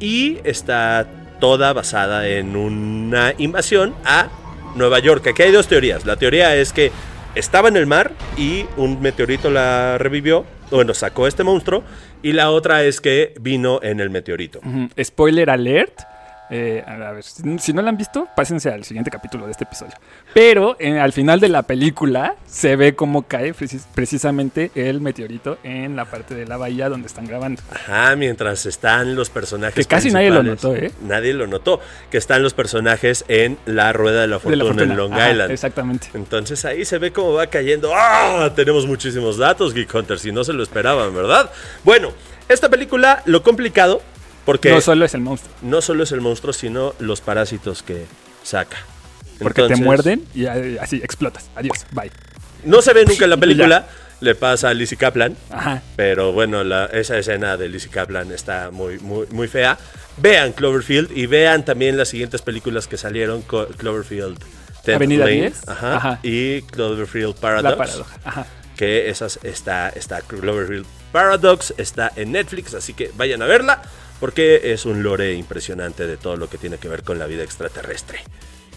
Y 0.00 0.38
está 0.44 1.06
toda 1.40 1.74
basada 1.74 2.26
en 2.26 2.56
una 2.56 3.34
invasión 3.36 3.94
a 4.06 4.30
Nueva 4.76 4.98
York. 5.00 5.26
Aquí 5.26 5.42
hay 5.42 5.52
dos 5.52 5.68
teorías. 5.68 6.06
La 6.06 6.16
teoría 6.16 6.56
es 6.56 6.72
que 6.72 6.90
estaba 7.34 7.68
en 7.68 7.76
el 7.76 7.84
mar 7.86 8.12
y 8.38 8.64
un 8.78 9.02
meteorito 9.02 9.50
la 9.50 9.98
revivió. 9.98 10.46
Bueno, 10.70 10.94
sacó 10.94 11.26
este 11.26 11.44
monstruo. 11.44 11.82
Y 12.22 12.32
la 12.32 12.50
otra 12.50 12.84
es 12.84 13.00
que 13.00 13.34
vino 13.40 13.80
en 13.82 14.00
el 14.00 14.10
meteorito. 14.10 14.60
Spoiler 15.02 15.50
alert. 15.50 16.00
Eh, 16.50 16.82
a 16.86 17.12
ver, 17.12 17.22
si, 17.22 17.72
no 17.74 17.82
la 17.82 17.90
han 17.90 17.96
visto, 17.96 18.26
pásense 18.34 18.70
al 18.70 18.84
siguiente 18.84 19.10
capítulo 19.10 19.44
de 19.46 19.52
este 19.52 19.64
episodio. 19.64 19.92
Pero 20.32 20.76
eh, 20.78 20.98
al 20.98 21.12
final 21.12 21.40
de 21.40 21.48
la 21.48 21.62
película 21.62 22.36
se 22.46 22.74
ve 22.76 22.94
cómo 22.94 23.22
cae 23.22 23.52
precis- 23.54 23.86
precisamente 23.94 24.70
el 24.74 25.00
meteorito 25.00 25.58
en 25.62 25.94
la 25.96 26.06
parte 26.06 26.34
de 26.34 26.46
la 26.46 26.56
bahía 26.56 26.88
donde 26.88 27.06
están 27.06 27.26
grabando. 27.26 27.60
Ajá, 27.70 28.16
mientras 28.16 28.64
están 28.66 29.14
los 29.14 29.28
personajes. 29.30 29.74
Que 29.74 29.84
casi 29.84 30.10
nadie 30.10 30.30
lo 30.30 30.42
notó, 30.42 30.74
¿eh? 30.74 30.90
Nadie 31.02 31.34
lo 31.34 31.46
notó. 31.46 31.80
Que 32.10 32.16
están 32.18 32.42
los 32.42 32.54
personajes 32.54 33.24
en 33.28 33.58
la 33.66 33.92
rueda 33.92 34.22
de 34.22 34.26
la 34.28 34.36
De 34.36 34.40
fortuna, 34.40 34.64
la 34.64 34.70
fortuna. 34.70 34.92
en 34.92 34.96
Long 34.98 35.12
Ajá, 35.12 35.30
Island. 35.30 35.50
Exactamente. 35.50 36.08
Entonces 36.14 36.64
ahí 36.64 36.84
se 36.84 36.98
ve 36.98 37.12
cómo 37.12 37.34
va 37.34 37.46
cayendo. 37.48 37.90
¡Ah! 37.94 38.50
Tenemos 38.56 38.86
muchísimos 38.86 39.36
datos, 39.36 39.74
Geek 39.74 39.94
Hunter, 39.94 40.18
si 40.18 40.32
no 40.32 40.44
se 40.44 40.52
lo 40.52 40.62
esperaban, 40.62 41.14
¿verdad? 41.14 41.50
Bueno, 41.84 42.12
esta 42.48 42.68
película, 42.70 43.22
lo 43.26 43.42
complicado, 43.42 44.00
porque 44.48 44.70
No 44.70 44.76
no, 44.76 44.80
solo 44.80 45.04
es 45.04 45.12
el 45.12 45.20
monstruo, 45.20 45.52
solo 45.82 46.02
es 46.04 46.12
el 46.12 46.22
monstruo, 46.22 46.54
sino 46.54 46.94
los 47.00 47.20
parásitos 47.20 47.82
que 47.82 48.06
saca. 48.42 48.78
porque 49.38 49.60
Entonces, 49.60 49.78
te 49.78 49.84
muerden 49.84 50.24
y 50.34 50.46
así 50.78 50.96
explotas. 50.96 51.50
Adiós, 51.54 51.84
bye. 51.92 52.10
No 52.64 52.80
se 52.80 52.94
ve 52.94 53.04
nunca 53.04 53.24
en 53.24 53.30
la 53.30 53.36
película, 53.44 53.86
le 54.20 54.34
pasa 54.34 54.70
a 54.70 54.74
Lizzie 54.74 54.96
Kaplan, 54.96 55.36
Ajá. 55.50 55.82
pero 55.96 56.32
bueno, 56.32 56.64
la- 56.64 56.86
esa 56.86 57.18
escena 57.18 57.58
de 57.58 57.68
Lizzie 57.68 57.90
Kaplan 57.90 58.32
está 58.32 58.70
muy, 58.70 58.98
muy, 59.00 59.26
muy 59.26 59.48
fea. 59.48 59.76
Vean 60.16 60.52
Cloverfield 60.52 61.14
y 61.16 61.26
vean 61.26 61.64
también 61.66 61.98
las 61.98 62.08
siguientes 62.08 62.40
películas 62.40 62.88
que 62.88 62.96
salieron, 62.96 63.42
Cloverfield. 63.42 64.38
10th 64.86 64.94
Avenida 64.94 65.24
Lane, 65.26 65.40
10, 65.42 65.68
ajá, 65.68 65.96
ajá. 65.96 66.20
y 66.22 66.62
Cloverfield 66.62 67.34
La 67.34 67.40
Paradox. 67.42 67.76
paradoja. 67.76 68.16
Ajá. 68.24 68.46
que 68.78 69.10
esas 69.10 69.38
está, 69.42 69.90
está 69.90 70.22
Cloverfield 70.22 70.86
Paradox, 71.12 71.74
está 71.76 72.10
en 72.16 72.32
Netflix, 72.32 72.72
así 72.74 72.94
que 72.94 73.10
vayan 73.16 73.42
a 73.42 73.46
verla, 73.46 73.82
porque 74.20 74.72
es 74.72 74.84
un 74.86 75.02
lore 75.02 75.34
impresionante 75.34 76.06
de 76.06 76.16
todo 76.16 76.36
lo 76.36 76.48
que 76.48 76.58
tiene 76.58 76.78
que 76.78 76.88
ver 76.88 77.02
con 77.02 77.18
la 77.18 77.26
vida 77.26 77.44
extraterrestre. 77.44 78.20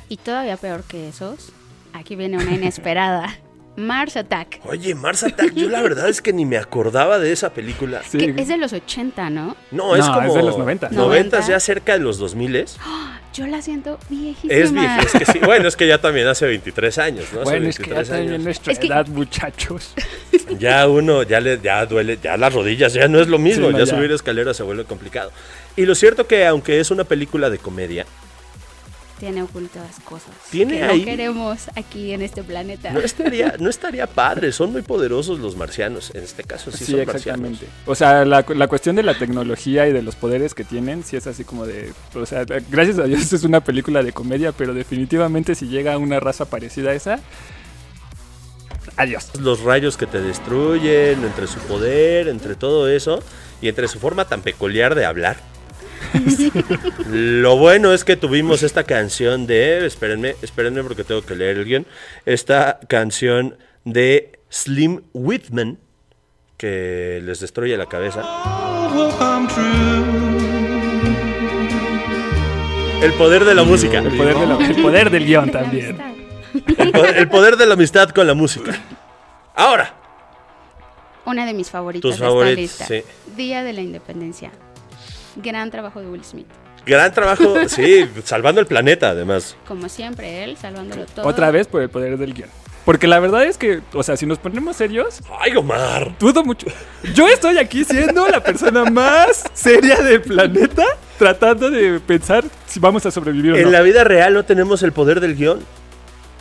Y 0.10 0.17
todavía 0.17 0.57
peor 0.57 0.83
que 0.83 1.10
esos, 1.10 1.51
aquí 1.93 2.15
viene 2.15 2.38
una 2.38 2.53
inesperada. 2.53 3.38
Mars 3.78 4.18
Attack. 4.18 4.60
Oye, 4.66 4.94
Mars 4.96 5.24
Attack, 5.24 5.54
yo 5.54 5.70
la 5.70 5.82
verdad 5.84 6.10
es 6.10 6.22
que 6.22 6.34
ni 6.34 6.46
me 6.46 6.58
acordaba 6.58 7.20
de 7.20 7.32
esa 7.32 7.51
película. 7.54 8.01
Sí. 8.08 8.18
Que 8.18 8.42
es 8.42 8.48
de 8.48 8.58
los 8.58 8.74
80, 8.74 9.30
¿no? 9.30 9.56
No, 9.72 9.96
es 9.96 10.06
No, 10.06 10.13
como... 10.13 10.28
es 10.28 10.34
de 10.34 10.44
los 10.44 10.58
90. 10.58 10.90
90, 10.90 11.40
ya 11.48 11.60
cerca 11.60 11.94
de 11.94 12.00
los 12.00 12.18
2000 12.18 12.66
Yo 13.34 13.48
la 13.48 13.62
siento 13.62 13.98
viejísima. 14.10 14.54
Es 14.54 14.74
vieja, 14.74 15.00
es 15.00 15.12
que 15.13 15.25
sí. 15.25 15.40
Bueno, 15.46 15.70
es 15.70 15.78
que 15.78 15.88
ya 15.88 16.00
también 16.01 16.28
hace 16.28 16.46
23 16.48 16.98
años, 16.98 17.25
¿no? 17.34 17.42
Hace 17.42 17.50
Bueno, 17.51 17.70
es 17.70 17.78
que 17.78 17.84
ya 17.90 17.96
23 17.96 18.10
también 18.10 18.34
años. 18.34 18.44
nuestra 18.44 18.74
Es 18.74 18.80
que- 18.80 18.88
edad, 18.88 19.08
muchachos. 19.08 19.94
Ya 20.60 20.86
uno, 20.90 21.24
ya 21.24 21.40
le, 21.40 21.62
ya 21.62 21.86
duele, 21.86 22.20
ya 22.22 22.36
las 22.36 22.54
rodillas 22.54 22.94
ya 22.94 23.08
no 23.08 23.22
es 23.22 23.30
lo 23.30 23.40
mismo, 23.40 23.68
Sí, 23.68 23.72
no, 23.74 23.80
ya, 23.80 23.86
ya. 23.86 23.96
subir 23.96 24.12
escaleras 24.12 24.58
se 24.58 24.63
vuelve 24.63 24.84
complicado. 24.84 25.32
Y 25.78 25.86
lo 25.86 25.96
cierto 25.96 26.28
que 26.28 26.46
aunque 26.46 26.82
es 26.82 26.92
una 26.92 27.06
película 27.06 27.50
de 27.50 27.58
comedia, 27.58 28.06
Tiene 29.22 29.44
ocultas 29.44 30.00
cosas. 30.04 30.32
Tiene 30.50 30.78
que 30.80 30.84
ahí- 30.84 31.00
no 31.00 31.06
queremos 31.06 31.70
aquí 31.75 32.12
en 32.12 32.24
este 32.24 32.42
planeta. 32.44 32.92
no 32.92 33.00
estaría, 33.00 33.56
no 33.60 33.70
estaría 33.70 34.08
padre, 34.08 34.51
son 34.51 34.72
muy 34.72 34.82
poderosos 34.82 35.40
los 35.40 35.56
marcianos, 35.56 36.12
en 36.16 36.24
este 36.24 36.44
caso 36.44 36.72
sí, 36.72 36.86
Sí, 36.86 36.92
son 36.94 37.01
exactamente. 37.01 37.68
marcianos. 37.68 37.75
O 37.86 37.94
sea, 37.94 38.25
la, 38.25 38.44
la 38.56 38.68
cuestión 38.68 38.96
de 38.96 39.04
la 39.04 39.18
tecnología 39.18 39.88
y 39.88 39.94
de 39.94 40.01
los 40.01 40.16
poderes 40.16 40.56
que 40.56 40.63
tienen, 40.63 41.04
sí 41.04 41.18
es 41.18 41.28
así 41.28 41.44
como 41.44 41.68
de... 41.68 41.94
O 42.16 42.25
sea, 42.25 42.46
gracias 42.70 42.98
a 42.98 43.04
Dios 43.04 43.32
es 43.32 43.44
una 43.44 43.63
película 43.63 44.01
de 44.01 44.12
comedia, 44.12 44.51
pero 44.54 44.74
definitivamente 44.74 45.54
si 45.54 45.68
llega 45.68 45.98
una 46.00 46.20
raza 46.20 46.46
parecida 46.46 46.90
a 46.90 46.94
esa... 46.96 47.20
Adiós. 48.98 49.30
Los 49.40 49.62
rayos 49.62 49.98
que 49.98 50.08
te 50.08 50.20
destruyen, 50.22 51.24
entre 51.24 51.46
su 51.48 51.60
poder, 51.60 52.28
entre 52.28 52.56
todo 52.56 52.90
eso, 52.90 53.22
y 53.62 53.68
entre 53.68 53.88
su 53.88 54.00
forma 54.00 54.25
tan 54.25 54.42
peculiar 54.42 54.96
de 54.96 55.06
hablar. 55.06 55.38
Lo 57.10 57.58
bueno 57.58 57.94
es 57.94 58.03
que 58.03 58.15
tuvimos 58.15 58.63
esta 58.63 58.84
canción 58.84 59.48
de, 59.48 59.86
espérenme, 59.86 60.36
espérenme 60.41 60.84
porque 60.84 61.03
tengo 61.03 61.22
que 61.24 61.36
leer 61.36 61.58
el 61.58 61.65
guion, 61.65 61.86
esta 62.25 62.80
canción 62.88 63.56
de 63.86 64.39
Slim 64.50 65.01
Whitman, 65.13 65.77
que 66.58 67.22
les 67.24 67.39
destruye 67.39 67.75
la 67.77 67.88
cabeza. 67.88 68.22
El 73.01 73.13
poder 73.13 73.46
de 73.46 73.56
la 73.56 73.63
música. 73.63 73.98
El 73.98 74.15
poder, 74.15 74.38
de 74.38 74.46
la- 74.46 74.58
el 74.68 74.82
poder 74.82 75.10
del 75.10 75.25
guion 75.25 75.50
también. 75.51 75.98
El 76.77 76.91
poder, 76.91 77.18
el 77.18 77.27
poder 77.30 77.58
de 77.58 77.65
la 77.65 77.74
amistad 77.74 78.10
con 78.10 78.27
la 78.27 78.34
música. 78.36 78.77
Ahora, 79.56 79.96
Una 81.25 81.46
de 81.46 81.53
mis 81.53 81.70
favoritas 81.70 82.01
Tus 82.01 82.13
esta 82.20 82.50
sí. 82.50 82.56
lista. 82.56 82.88
Día 83.38 83.63
de 83.63 83.74
la 83.74 83.82
Independencia. 83.82 84.51
Gran 85.38 85.72
trabajo 85.72 86.00
de 86.02 86.08
Will 86.08 86.24
Smith. 86.24 86.48
gran 86.86 87.14
trabajo, 87.14 87.56
sí, 87.68 88.06
salvando 88.24 88.60
el 88.62 88.68
planeta 88.68 89.10
además. 89.10 89.56
Como 89.68 89.88
siempre, 89.90 90.44
él 90.44 90.58
salvándolo 90.58 91.06
todo. 91.06 91.28
Otra 91.28 91.52
vez 91.52 91.68
por 91.68 91.82
el 91.82 91.90
poder 91.90 92.18
del 92.18 92.34
guion. 92.34 92.50
Porque 92.86 93.08
la 93.08 93.20
verdad 93.20 93.44
es 93.44 93.60
que, 93.60 93.80
o 93.94 94.02
sea, 94.02 94.18
si 94.18 94.26
nos 94.26 94.40
ponemos 94.40 94.76
serios, 94.76 95.20
Ay, 95.40 95.56
Omar. 95.56 96.18
dudo 96.18 96.44
mucho. 96.44 96.66
Yo 97.14 97.28
estoy 97.28 97.60
aquí 97.60 97.84
siendo 97.86 98.28
la 98.28 98.42
persona 98.44 98.86
más 98.86 99.44
seria 99.54 100.02
del 100.02 100.22
planeta, 100.22 100.84
tratando 101.20 101.70
de 101.70 102.00
pensar 102.00 102.44
si 102.66 102.80
vamos 102.80 103.06
a 103.06 103.12
sobrevivir 103.12 103.52
o 103.52 103.56
no. 103.56 103.62
En 103.62 103.72
la 103.72 103.82
vida 103.82 104.04
real 104.04 104.34
no 104.34 104.44
tenemos 104.46 104.82
el 104.82 104.94
poder 104.94 105.20
del 105.20 105.36
guion. 105.36 105.60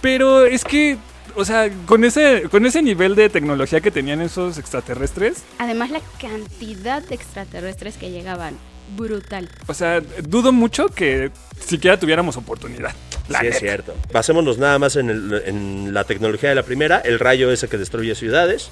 Pero 0.01 0.47
es 0.47 0.65
que, 0.65 0.97
o 1.37 1.45
sea, 1.45 1.69
con 1.85 2.05
ese, 2.05 2.45
con 2.51 2.65
ese 2.65 2.81
nivel 2.81 3.15
de 3.17 3.29
tecnología 3.29 3.83
que 3.83 3.91
tenían 3.91 4.23
esos 4.23 4.57
extraterrestres, 4.57 5.43
Además, 5.59 5.91
la 5.91 6.01
cantidad 6.19 7.03
de 7.03 7.15
extraterrestres 7.17 7.99
que 7.99 8.11
llegaban. 8.11 8.55
Brutal. 8.97 9.49
o 9.67 9.75
sea, 9.75 10.01
dudo 10.23 10.53
mucho 10.53 10.89
que 10.89 11.31
siquiera 11.65 11.99
tuviéramos 11.99 12.37
oportunidad. 12.37 12.93
La 13.29 13.41
sí, 13.41 13.47
es 13.47 13.59
cierto. 13.61 13.95
Basémonos 14.13 14.59
nada 14.59 14.79
más 14.81 14.97
en, 14.97 15.09
el- 15.11 15.43
en 15.47 15.95
la 15.95 16.05
tecnología 16.05 16.49
de 16.49 16.55
la 16.57 16.65
primera, 16.65 16.99
el 16.99 17.19
rayo 17.21 17.51
ese 17.53 17.69
que 17.69 17.79
destruye 17.79 18.15
ciudades. 18.17 18.71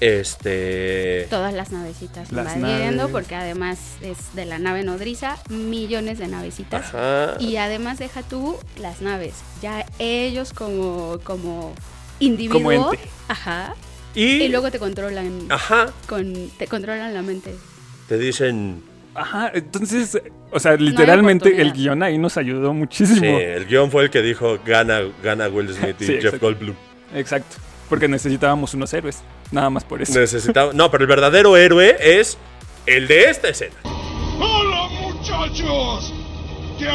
Este. 0.00 1.26
Todas 1.30 1.52
las 1.54 1.70
navecitas 1.72 2.30
Las 2.32 2.54
invadiendo, 2.56 2.98
naves. 3.04 3.12
porque 3.12 3.34
además 3.34 3.78
es 4.00 4.34
de 4.34 4.44
la 4.44 4.58
nave 4.58 4.84
nodriza, 4.84 5.36
millones 5.48 6.18
de 6.18 6.28
navecitas. 6.28 6.86
Ajá. 6.94 7.34
Y 7.40 7.56
además 7.56 7.98
deja 7.98 8.22
tú 8.22 8.56
las 8.80 9.00
naves. 9.00 9.34
Ya 9.62 9.84
ellos 9.98 10.52
como, 10.52 11.18
como 11.24 11.72
individuo. 12.20 12.58
Como 12.60 12.92
ente. 12.92 13.08
Ajá. 13.28 13.74
Y, 14.14 14.42
Y 14.42 14.48
luego 14.48 14.70
te 14.70 14.78
controlan. 14.78 15.46
Ajá. 15.50 15.92
Con, 16.08 16.50
te 16.58 16.66
controlan 16.66 17.12
la 17.14 17.22
mente. 17.22 17.54
Te 18.08 18.18
dicen. 18.18 18.82
Ajá, 19.20 19.50
entonces, 19.52 20.20
o 20.52 20.60
sea, 20.60 20.76
literalmente 20.76 21.60
el 21.60 21.72
guion 21.72 22.02
ahí 22.02 22.18
nos 22.18 22.36
ayudó 22.36 22.72
muchísimo. 22.72 23.20
Sí, 23.20 23.26
el 23.26 23.66
guion 23.66 23.90
fue 23.90 24.04
el 24.04 24.10
que 24.10 24.22
dijo 24.22 24.58
gana, 24.64 25.00
gana 25.22 25.48
Will 25.48 25.72
Smith 25.74 25.96
y 26.00 26.04
Sí, 26.04 26.12
Jeff 26.14 26.24
exacto. 26.26 26.46
Goldblum. 26.46 26.74
Exacto. 27.14 27.56
Porque 27.88 28.06
necesitábamos 28.06 28.74
unos 28.74 28.92
héroes. 28.92 29.22
Nada 29.50 29.70
más 29.70 29.82
por 29.84 30.00
eso. 30.02 30.18
Necesitaba. 30.18 30.72
No, 30.72 30.90
pero 30.90 31.04
el 31.04 31.08
verdadero 31.08 31.56
héroe 31.56 31.96
es 32.00 32.38
el 32.86 33.08
de 33.08 33.30
esta 33.30 33.48
escena. 33.48 33.74
¡Hola, 34.38 34.88
muchachos! 35.00 36.14
¡Que 36.78 36.86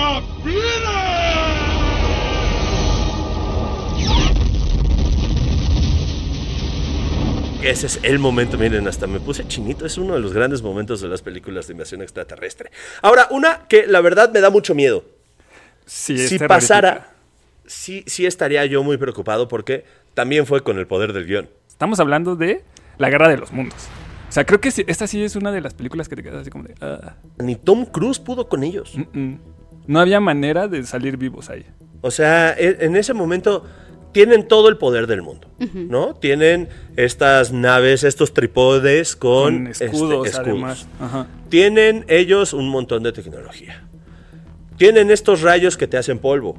Ese 7.63 7.87
es 7.87 7.99
el 8.03 8.19
momento, 8.19 8.57
miren, 8.57 8.87
hasta 8.87 9.07
me 9.07 9.19
puse 9.21 9.47
chinito, 9.47 9.85
es 9.85 9.97
uno 9.97 10.15
de 10.15 10.19
los 10.19 10.33
grandes 10.33 10.61
momentos 10.61 10.99
de 11.01 11.07
las 11.07 11.21
películas 11.21 11.67
de 11.67 11.73
invasión 11.73 12.01
extraterrestre. 12.01 12.71
Ahora, 13.01 13.27
una 13.31 13.67
que 13.69 13.87
la 13.87 14.01
verdad 14.01 14.31
me 14.33 14.41
da 14.41 14.49
mucho 14.49 14.75
miedo. 14.75 15.05
Sí, 15.85 16.17
si 16.27 16.37
pasara, 16.39 17.13
sí, 17.65 18.03
sí 18.05 18.25
estaría 18.25 18.65
yo 18.65 18.83
muy 18.83 18.97
preocupado 18.97 19.47
porque 19.47 19.85
también 20.13 20.45
fue 20.45 20.61
con 20.61 20.77
el 20.77 20.87
poder 20.87 21.13
del 21.13 21.25
guion. 21.25 21.49
Estamos 21.69 21.99
hablando 22.01 22.35
de 22.35 22.63
La 22.97 23.09
Guerra 23.09 23.29
de 23.29 23.37
los 23.37 23.51
Mundos. 23.53 23.87
O 24.27 24.31
sea, 24.33 24.45
creo 24.45 24.59
que 24.59 24.69
esta 24.87 25.07
sí 25.07 25.23
es 25.23 25.35
una 25.37 25.51
de 25.51 25.61
las 25.61 25.73
películas 25.73 26.09
que 26.09 26.15
te 26.17 26.23
quedas 26.23 26.41
así 26.41 26.49
como 26.49 26.65
de... 26.65 26.75
ah, 26.81 27.15
Ni 27.37 27.55
Tom 27.55 27.85
Cruise 27.85 28.19
pudo 28.19 28.49
con 28.49 28.63
ellos. 28.63 28.93
mm, 28.97 29.17
mm. 29.19 29.39
No 29.87 29.99
había 29.99 30.19
manera 30.19 30.67
de 30.67 30.83
salir 30.85 31.17
vivos 31.17 31.49
ahí. 31.49 31.65
O 32.01 32.09
sea, 32.11 32.53
e- 32.57 32.77
en 32.81 32.95
ese 32.95 33.13
momento 33.13 33.65
tienen 34.13 34.47
todo 34.47 34.69
el 34.69 34.77
poder 34.77 35.07
del 35.07 35.21
mundo, 35.21 35.49
¿no? 35.59 36.15
Tienen 36.15 36.69
estas 36.95 37.51
naves, 37.51 38.03
estos 38.03 38.33
tripodes 38.33 39.15
con, 39.15 39.65
Con 39.65 39.67
escudos, 39.67 40.27
este, 40.27 40.39
además. 40.39 40.87
Ajá. 41.01 41.27
Tienen 41.49 42.05
ellos 42.07 42.53
un 42.53 42.69
montón 42.69 43.03
de 43.03 43.11
tecnología. 43.11 43.83
Tienen 44.77 45.11
estos 45.11 45.41
rayos 45.41 45.77
que 45.77 45.87
te 45.87 45.97
hacen 45.97 46.19
polvo. 46.19 46.57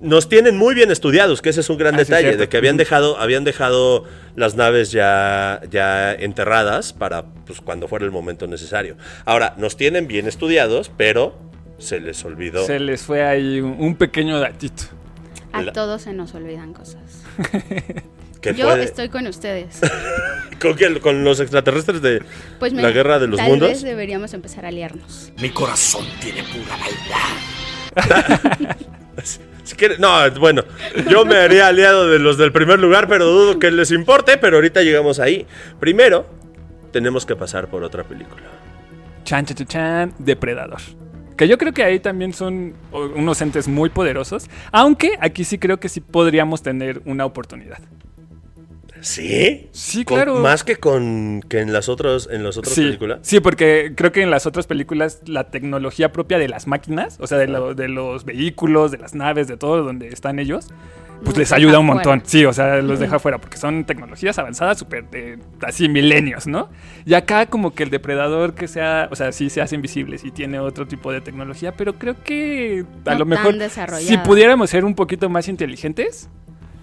Nos 0.00 0.28
tienen 0.28 0.56
muy 0.56 0.74
bien 0.74 0.90
estudiados, 0.90 1.40
que 1.40 1.48
ese 1.48 1.60
es 1.60 1.70
un 1.70 1.78
gran 1.78 1.94
Ah, 1.94 1.98
detalle, 1.98 2.36
de 2.36 2.48
que 2.48 2.56
habían 2.56 2.76
dejado, 2.76 3.18
habían 3.18 3.44
dejado 3.44 4.04
las 4.36 4.54
naves 4.54 4.92
ya, 4.92 5.60
ya 5.70 6.12
enterradas 6.12 6.92
para 6.92 7.24
pues, 7.46 7.60
cuando 7.60 7.88
fuera 7.88 8.04
el 8.04 8.10
momento 8.10 8.46
necesario. 8.46 8.96
Ahora, 9.24 9.54
nos 9.56 9.76
tienen 9.76 10.06
bien 10.06 10.26
estudiados, 10.28 10.90
pero 10.96 11.38
se 11.78 12.00
les 12.00 12.24
olvidó. 12.24 12.66
Se 12.66 12.78
les 12.78 13.02
fue 13.02 13.24
ahí 13.24 13.60
un, 13.60 13.76
un 13.78 13.96
pequeño 13.96 14.38
datito. 14.38 14.84
A 15.52 15.62
La- 15.62 15.72
todos 15.72 16.02
se 16.02 16.12
nos 16.12 16.34
olvidan 16.34 16.72
cosas. 16.74 17.22
que 18.40 18.54
Yo 18.54 18.66
puede- 18.66 18.84
estoy 18.84 19.08
con 19.08 19.26
ustedes. 19.26 19.80
¿Con, 20.60 20.74
qué? 20.76 20.98
¿Con 21.00 21.24
los 21.24 21.40
extraterrestres 21.40 22.02
de 22.02 22.22
Pues 22.58 22.72
la 22.72 22.90
guerra 22.90 23.18
de 23.18 23.28
los 23.28 23.36
tal 23.38 23.48
mundos? 23.50 23.68
vez 23.68 23.82
deberíamos 23.82 24.34
empezar 24.34 24.64
a 24.64 24.68
aliarnos. 24.68 25.32
Mi 25.40 25.50
corazón 25.50 26.04
tiene 26.20 26.42
pura 26.42 26.76
maldad. 26.76 28.76
Si 29.64 29.76
quiere- 29.76 29.98
no, 29.98 30.30
bueno, 30.40 30.64
yo 31.10 31.26
me 31.26 31.36
haría 31.36 31.66
aliado 31.68 32.08
de 32.08 32.18
los 32.18 32.38
del 32.38 32.52
primer 32.52 32.78
lugar, 32.78 33.06
pero 33.06 33.26
dudo 33.26 33.58
que 33.58 33.70
les 33.70 33.90
importe, 33.90 34.38
pero 34.38 34.56
ahorita 34.56 34.80
llegamos 34.82 35.20
ahí. 35.20 35.46
Primero, 35.78 36.26
tenemos 36.90 37.26
que 37.26 37.36
pasar 37.36 37.68
por 37.68 37.84
otra 37.84 38.02
película. 38.04 38.44
Chan, 39.24 39.44
chan, 39.44 39.56
chan, 39.58 39.66
chan, 39.66 40.14
Depredador. 40.18 40.80
Que 41.38 41.48
yo 41.48 41.56
creo 41.56 41.72
que 41.72 41.82
ahí 41.84 42.00
también 42.00 42.34
son 42.34 42.74
unos 42.92 43.40
entes 43.40 43.66
muy 43.68 43.88
poderosos. 43.88 44.50
Aunque 44.72 45.12
aquí 45.20 45.44
sí 45.44 45.56
creo 45.58 45.78
que 45.80 45.88
sí 45.88 46.00
podríamos 46.00 46.62
tener 46.62 47.00
una 47.06 47.24
oportunidad. 47.24 47.78
¿Sí? 49.00 49.68
Sí, 49.70 50.04
Con- 50.04 50.16
claro. 50.16 50.40
más 50.40 50.64
que 50.64 50.74
con 50.76 51.40
que 51.48 51.60
en 51.60 51.72
las 51.72 51.88
otras, 51.88 52.28
en 52.32 52.42
las 52.42 52.56
otras 52.56 52.74
Sí, 52.74 52.82
películas. 52.82 53.20
sí, 53.22 53.38
porque 53.38 53.92
creo 53.94 54.10
que 54.10 54.22
en 54.22 54.30
las 54.32 54.44
otras 54.46 54.66
películas 54.66 55.20
la 55.26 55.44
tecnología 55.44 56.10
propia 56.10 56.36
de 56.38 56.48
las 56.48 56.66
máquinas, 56.66 57.16
o 57.20 57.28
sea, 57.28 57.38
de, 57.38 57.46
lo- 57.46 57.74
de 57.76 57.86
los 57.86 58.24
vehículos, 58.24 58.90
de 58.90 58.98
las 58.98 59.14
naves, 59.14 59.46
de 59.46 59.56
todo 59.56 59.84
donde 59.84 60.08
están 60.08 60.40
ellos, 60.40 60.66
pues 61.24 61.36
les 61.36 61.52
ayuda 61.52 61.78
un 61.78 61.86
fuera. 61.86 61.94
montón. 61.96 62.22
Sí, 62.24 62.44
o 62.44 62.52
sea, 62.52 62.76
los 62.76 62.98
deja 63.00 63.18
fuera 63.18 63.38
porque 63.38 63.56
son 63.56 63.84
tecnologías 63.84 64.38
avanzadas, 64.38 64.78
súper 64.78 65.08
de 65.10 65.38
así 65.62 65.88
milenios, 65.88 66.46
¿no? 66.46 66.68
Y 67.04 67.14
acá 67.14 67.46
como 67.46 67.74
que 67.74 67.82
el 67.82 67.90
depredador 67.90 68.54
que 68.54 68.68
sea, 68.68 69.08
o 69.10 69.16
sea, 69.16 69.32
sí 69.32 69.50
se 69.50 69.60
hace 69.60 69.74
invisible, 69.74 70.18
sí 70.18 70.30
tiene 70.30 70.58
otro 70.60 70.86
tipo 70.86 71.12
de 71.12 71.20
tecnología, 71.20 71.72
pero 71.72 71.94
creo 71.94 72.22
que 72.22 72.84
a 73.04 73.12
No 73.12 73.20
lo 73.20 73.26
mejor 73.26 73.54
si 74.00 74.16
pudiéramos 74.18 74.70
ser 74.70 74.84
un 74.84 74.94
poquito 74.94 75.28
más 75.28 75.48
inteligentes, 75.48 76.28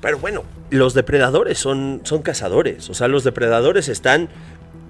Pero 0.02 0.20
bueno, 0.20 0.44
los 0.70 0.94
depredadores 0.94 1.58
son, 1.58 2.02
son 2.04 2.22
cazadores. 2.22 2.90
O 2.90 2.94
sea, 2.94 3.08
los 3.08 3.24
depredadores 3.24 3.90
están 3.90 4.30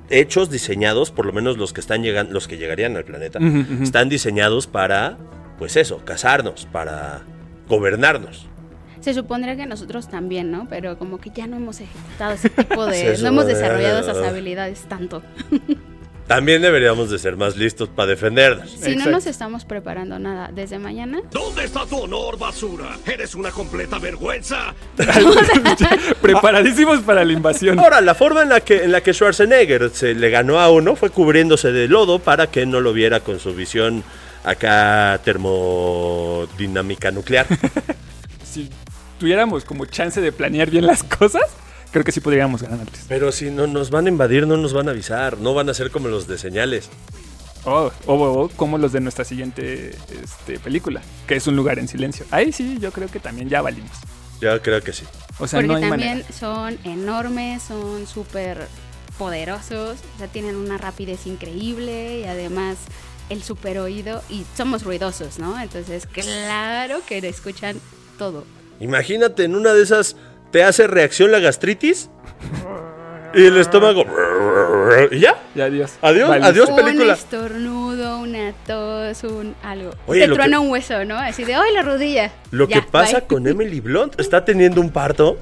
hechos, 0.09 0.49
diseñados, 0.49 1.11
por 1.11 1.25
lo 1.25 1.33
menos 1.33 1.57
los 1.57 1.71
que 1.71 1.81
están 1.81 2.03
llegando, 2.03 2.33
los 2.33 2.47
que 2.47 2.57
llegarían 2.57 2.97
al 2.97 3.05
planeta, 3.05 3.39
están 3.81 4.09
diseñados 4.09 4.67
para, 4.67 5.17
pues 5.57 5.77
eso, 5.77 6.03
cazarnos, 6.03 6.67
para 6.71 7.21
gobernarnos. 7.67 8.47
Se 9.05 9.13
supondría 9.13 9.55
que 9.55 9.67
nosotros 9.67 10.09
también, 10.09 10.49
¿no? 10.49 10.65
Pero 10.67 10.97
como 10.97 11.19
que 11.19 11.29
ya 11.29 11.45
no 11.45 11.57
hemos 11.57 11.79
ejecutado 11.79 12.33
ese 12.33 12.49
tipo 12.49 12.87
de... 12.87 13.15
No 13.21 13.27
hemos 13.27 13.45
desarrollado 13.45 13.99
esas 13.99 14.17
habilidades 14.17 14.81
tanto. 14.89 15.21
También 16.27 16.63
deberíamos 16.63 17.11
de 17.11 17.19
ser 17.19 17.37
más 17.37 17.55
listos 17.55 17.87
para 17.87 18.07
defendernos. 18.07 18.71
Si 18.71 18.79
no 18.79 18.93
Exacto. 18.93 19.11
nos 19.11 19.27
estamos 19.27 19.63
preparando 19.63 20.17
nada 20.17 20.49
desde 20.51 20.79
mañana, 20.79 21.21
¿Dónde 21.29 21.65
está 21.65 21.85
tu 21.85 21.97
honor, 21.97 22.39
basura? 22.39 22.97
Eres 23.05 23.35
una 23.35 23.51
completa 23.51 23.99
vergüenza. 23.99 24.73
Preparadísimos 26.23 27.01
para 27.01 27.23
la 27.23 27.31
invasión. 27.31 27.77
Ahora, 27.77 28.01
la 28.01 28.15
forma 28.15 28.41
en 28.41 28.49
la 28.49 28.61
que, 28.61 28.85
en 28.85 28.91
la 28.91 29.01
que 29.01 29.13
Schwarzenegger 29.13 29.91
se 29.91 30.15
le 30.15 30.31
ganó 30.31 30.59
a 30.59 30.71
uno 30.71 30.95
fue 30.95 31.11
cubriéndose 31.11 31.71
de 31.71 31.87
lodo 31.87 32.17
para 32.17 32.47
que 32.47 32.65
no 32.65 32.81
lo 32.81 32.91
viera 32.91 33.19
con 33.19 33.39
su 33.39 33.53
visión 33.53 34.03
acá 34.43 35.21
termodinámica 35.23 37.11
nuclear. 37.11 37.45
Si 38.43 38.67
tuviéramos 39.19 39.65
como 39.65 39.85
chance 39.85 40.21
de 40.21 40.31
planear 40.31 40.69
bien 40.69 40.85
las 40.85 41.03
cosas, 41.03 41.43
creo 41.91 42.03
que 42.03 42.11
sí 42.11 42.19
podríamos 42.19 42.61
ganarles. 42.63 43.05
Pero 43.07 43.31
si 43.31 43.49
no 43.51 43.67
nos 43.67 43.89
van 43.89 44.05
a 44.05 44.09
invadir, 44.09 44.45
no 44.47 44.57
nos 44.57 44.73
van 44.73 44.87
a 44.87 44.91
avisar. 44.91 45.37
No 45.37 45.53
van 45.53 45.69
a 45.69 45.73
ser 45.73 45.91
como 45.91 46.07
los 46.07 46.27
de 46.27 46.37
señales. 46.37 46.89
Oh, 47.67 47.91
o 48.05 48.13
o- 48.13 48.43
o 48.43 48.49
como 48.49 48.77
los 48.77 48.91
de 48.91 48.99
nuestra 48.99 49.25
siguiente 49.25 49.95
este, 50.23 50.59
película, 50.59 51.01
que 51.27 51.35
es 51.35 51.47
un 51.47 51.55
lugar 51.55 51.79
en 51.79 51.87
silencio. 51.87 52.25
Ahí 52.29 52.51
sí, 52.51 52.77
yo 52.79 52.91
creo 52.91 53.07
que 53.07 53.19
también 53.19 53.49
ya 53.49 53.61
valimos. 53.61 53.91
Yo 54.39 54.61
creo 54.61 54.81
que 54.81 54.93
sí. 54.93 55.03
O 55.39 55.47
sea, 55.47 55.59
porque 55.61 55.67
no 55.67 55.75
hay 55.75 55.89
también 55.89 56.09
manera. 56.19 56.31
son 56.37 56.77
enormes, 56.83 57.63
son 57.63 58.05
súper 58.05 58.67
poderosos, 59.17 59.97
o 60.15 60.17
sea, 60.19 60.27
tienen 60.27 60.55
una 60.57 60.77
rapidez 60.77 61.25
increíble 61.25 62.19
y 62.19 62.23
además 62.25 62.77
el 63.29 63.41
super 63.41 63.79
oído 63.79 64.21
y 64.29 64.43
somos 64.55 64.83
ruidosos, 64.83 65.39
¿no? 65.39 65.59
Entonces, 65.59 66.05
claro 66.05 66.99
que 67.07 67.17
escuchan 67.19 67.79
todo. 68.19 68.43
Imagínate, 68.79 69.43
en 69.43 69.55
una 69.55 69.73
de 69.73 69.83
esas 69.83 70.15
te 70.51 70.63
hace 70.63 70.87
reacción 70.87 71.31
la 71.31 71.39
gastritis 71.39 72.09
y 73.33 73.45
el 73.45 73.57
estómago. 73.57 74.05
Y 75.11 75.19
ya. 75.19 75.35
Ya, 75.55 75.65
adiós. 75.65 75.93
Adiós, 76.01 76.29
Vale. 76.29 76.45
adiós. 76.45 76.69
un 76.69 76.75
película. 76.75 77.13
estornudo, 77.13 78.19
una 78.19 78.53
tos, 78.65 79.23
un 79.23 79.55
algo. 79.63 79.91
Oye, 80.07 80.27
Te 80.27 80.33
truena 80.33 80.57
que- 80.57 80.63
un 80.63 80.69
hueso, 80.71 81.03
¿no? 81.05 81.17
Así 81.17 81.43
de, 81.43 81.55
¡ay, 81.55 81.73
la 81.73 81.81
rodilla! 81.81 82.31
Lo 82.51 82.67
Ya, 82.67 82.81
que 82.81 82.87
pasa 82.87 83.19
bye. 83.19 83.27
con 83.27 83.47
Emily 83.47 83.79
Blunt 83.81 84.19
está 84.19 84.45
teniendo 84.45 84.79
un 84.81 84.89
parto 84.91 85.37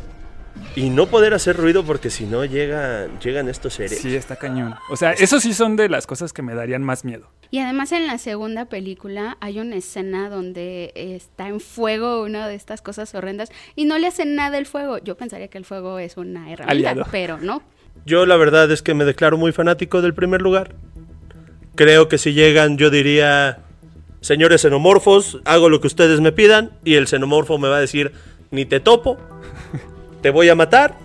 y 0.76 0.90
no 0.90 1.08
poder 1.08 1.34
hacer 1.34 1.56
ruido 1.58 1.84
porque 1.84 2.10
si 2.10 2.26
no 2.26 2.46
llegan, 2.46 3.20
llegan 3.20 3.50
estos 3.50 3.76
seres. 3.76 4.00
Sí, 4.00 4.16
está 4.16 4.36
cañón. 4.36 4.76
O 4.90 4.98
sea, 4.98 5.12
eso 5.12 5.40
sí 5.40 5.54
son 5.54 5.76
de 5.76 5.90
las 5.90 6.08
cosas 6.08 6.34
que 6.34 6.42
me 6.42 6.56
darían 6.56 6.84
más 6.84 7.06
miedo. 7.06 7.30
Y 7.52 7.60
además 7.60 7.92
en 7.92 8.08
la 8.08 8.18
segunda 8.18 8.66
película 8.66 9.38
hay 9.40 9.60
una 9.60 9.76
escena 9.76 10.30
donde 10.30 10.92
está 10.96 11.48
en 11.48 11.60
fuego 11.60 12.24
una 12.24 12.48
de 12.48 12.56
estas 12.56 12.82
cosas 12.82 13.14
horrendas 13.14 13.50
y 13.76 13.86
no 13.86 13.98
le 14.00 14.08
hacen 14.08 14.36
nada 14.36 14.58
el 14.58 14.66
fuego. 14.66 14.98
Yo 14.98 15.16
pensaría 15.16 15.48
que 15.48 15.60
el 15.60 15.66
fuego 15.66 16.00
es 16.00 16.18
una 16.18 16.52
herramienta, 16.52 16.90
Aliado. 16.92 17.08
pero 17.12 17.38
no. 17.38 17.62
Yo 18.06 18.26
la 18.26 18.38
verdad 18.38 18.72
es 18.72 18.82
que 18.82 18.96
me 18.96 19.06
declaro 19.06 19.38
muy 19.38 19.52
fanático 19.52 20.02
del 20.02 20.16
primer 20.16 20.42
lugar. 20.42 20.74
Creo 21.76 22.08
que 22.08 22.18
si 22.18 22.34
llegan 22.34 22.78
yo 22.78 22.90
diría, 22.90 23.60
señores 24.22 24.62
xenomorfos, 24.62 25.40
hago 25.46 25.70
lo 25.70 25.80
que 25.80 25.88
ustedes 25.88 26.22
me 26.22 26.32
pidan 26.32 26.72
y 26.84 26.96
el 26.96 27.08
xenomorfo 27.08 27.60
me 27.60 27.68
va 27.68 27.78
a 27.78 27.82
decir, 27.82 28.14
ni 28.50 28.66
te 28.66 28.80
topo, 28.80 29.18
te 30.24 30.32
voy 30.32 30.50
a 30.50 30.56
matar. 30.56 30.96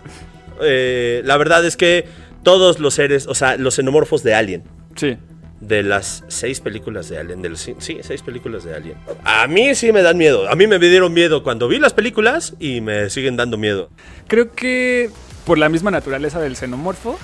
Eh, 0.63 1.21
la 1.25 1.37
verdad 1.37 1.65
es 1.67 1.77
que 1.77 2.07
todos 2.43 2.79
los 2.79 2.95
seres, 2.95 3.27
o 3.27 3.35
sea, 3.35 3.57
los 3.59 3.75
xenomorfos 3.75 4.23
de 4.23 4.35
Alien, 4.35 4.63
Sí. 4.97 5.19
de 5.61 5.83
las 5.83 6.25
seis 6.29 6.61
películas 6.61 7.09
de 7.09 7.19
Alien, 7.19 7.43
de 7.43 7.51
los- 7.51 7.61
sí, 7.61 7.75
sí, 7.79 7.99
seis 8.03 8.23
películas 8.23 8.65
de 8.65 8.75
Alien. 8.75 8.97
A 9.25 9.47
mí 9.47 9.75
sí 9.75 9.93
me 9.93 10.03
dan 10.03 10.17
miedo. 10.17 10.49
A 10.49 10.55
mí 10.55 10.67
me 10.67 10.79
dieron 10.79 11.13
miedo 11.13 11.43
cuando 11.43 11.69
vi 11.69 11.79
las 11.79 11.93
películas 11.93 12.55
y 12.59 12.81
me 12.81 13.11
siguen 13.11 13.37
dando 13.37 13.59
miedo. 13.59 13.91
Creo 14.29 14.53
que 14.55 15.11
por 15.45 15.59
la 15.59 15.69
misma 15.69 15.91
naturaleza 15.91 16.41
del 16.41 16.57
xenomorfo, 16.57 17.19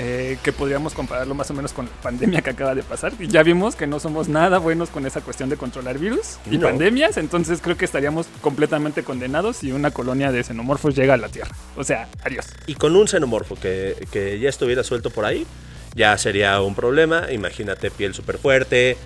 eh, 0.00 0.38
que 0.42 0.52
podríamos 0.52 0.94
compararlo 0.94 1.34
más 1.34 1.50
o 1.50 1.54
menos 1.54 1.72
con 1.72 1.86
la 1.86 1.90
pandemia 2.02 2.40
que 2.40 2.50
acaba 2.50 2.74
de 2.74 2.82
pasar. 2.84 3.12
Y 3.18 3.26
ya 3.26 3.42
vimos 3.42 3.74
que 3.76 3.86
no 3.86 3.98
somos 3.98 4.28
nada 4.28 4.58
buenos 4.58 4.90
con 4.90 5.04
esa 5.06 5.20
cuestión 5.20 5.48
de 5.48 5.56
controlar 5.56 5.98
virus 5.98 6.38
y 6.50 6.56
No. 6.58 6.68
pandemias, 6.68 7.16
entonces 7.16 7.60
creo 7.60 7.76
que 7.76 7.84
estaríamos 7.84 8.26
completamente 8.40 9.02
condenados 9.02 9.56
si 9.58 9.72
una 9.72 9.90
colonia 9.90 10.30
de 10.32 10.42
xenomorfos 10.44 10.94
llega 10.94 11.14
a 11.14 11.16
la 11.16 11.28
Tierra. 11.28 11.50
O 11.76 11.82
sea, 11.84 12.08
adiós. 12.24 12.46
Y 12.66 12.74
con 12.74 12.94
un 12.96 13.08
xenomorfo 13.08 13.56
que, 13.56 14.06
que 14.12 14.38
ya 14.38 14.48
estuviera 14.48 14.82
suelto 14.84 15.10
por 15.10 15.24
ahí, 15.24 15.46
ya 15.94 16.16
sería 16.16 16.60
un 16.60 16.74
problema. 16.76 17.32
Imagínate 17.32 17.90
piel 17.90 18.14
súper 18.14 18.38
fuerte, 18.38 18.96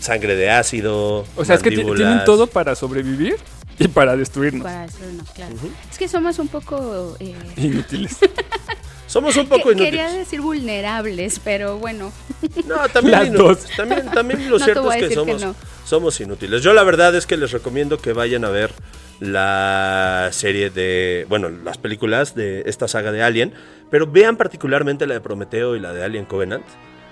sangre 0.00 0.34
de 0.34 0.50
ácido. 0.50 1.24
O 1.36 1.44
sea, 1.44 1.54
es 1.54 1.62
que 1.62 1.70
tienen 1.70 2.24
todo 2.24 2.48
para 2.48 2.74
sobrevivir 2.74 3.36
y 3.78 3.86
para 3.88 4.16
destruirnos. 4.16 4.64
Para 4.64 4.82
destruirnos, 4.82 5.30
claro. 5.30 5.54
Es 5.90 5.98
que 5.98 6.08
somos 6.08 6.38
un 6.40 6.48
poco... 6.48 7.16
eh, 7.20 7.34
Inútiles. 7.56 8.16
Somos 9.10 9.36
un 9.36 9.48
poco 9.48 9.72
inútiles. 9.72 9.90
Quería 9.90 10.08
decir 10.12 10.40
vulnerables, 10.40 11.40
pero 11.42 11.78
bueno. 11.78 12.12
No, 12.66 12.88
también, 12.88 13.18
Las 13.18 13.28
inu- 13.28 13.36
dos. 13.36 13.58
también, 13.76 14.10
también 14.12 14.44
lo 14.50 14.58
No 14.58 14.64
cierto 14.64 14.92
es 14.92 15.08
que 15.08 15.14
somos, 15.14 15.40
no. 15.42 15.54
somos 15.84 16.20
inútiles. 16.20 16.62
Yo 16.62 16.72
la 16.72 16.84
verdad 16.84 17.14
es 17.16 17.26
que 17.26 17.36
les 17.36 17.50
recomiendo 17.50 17.98
que 17.98 18.12
vayan 18.12 18.44
a 18.44 18.50
ver 18.50 18.70
la 19.18 20.28
serie 20.32 20.70
de, 20.70 21.26
bueno, 21.28 21.48
las 21.50 21.76
películas 21.78 22.34
de 22.34 22.62
esta 22.66 22.88
saga 22.88 23.12
de 23.12 23.22
Alien, 23.22 23.52
pero 23.90 24.06
vean 24.06 24.36
particularmente 24.36 25.06
la 25.06 25.14
de 25.14 25.20
Prometeo 25.20 25.76
y 25.76 25.80
la 25.80 25.92
de 25.92 26.04
Alien 26.04 26.24
Covenant. 26.24 26.64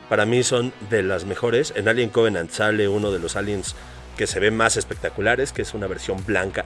Para 0.08 0.24
mí 0.24 0.42
son 0.42 0.72
de 0.90 1.02
las 1.02 1.24
mejores. 1.26 1.72
En 1.76 1.88
Alien 1.88 2.08
Covenant 2.10 2.50
sale 2.50 2.88
uno 2.88 3.10
de 3.10 3.18
los 3.18 3.36
aliens 3.36 3.74
que 4.16 4.26
se 4.26 4.40
ven 4.40 4.56
más 4.56 4.76
espectaculares, 4.76 5.52
que 5.52 5.62
es 5.62 5.74
una 5.74 5.86
versión 5.86 6.24
blanca 6.24 6.64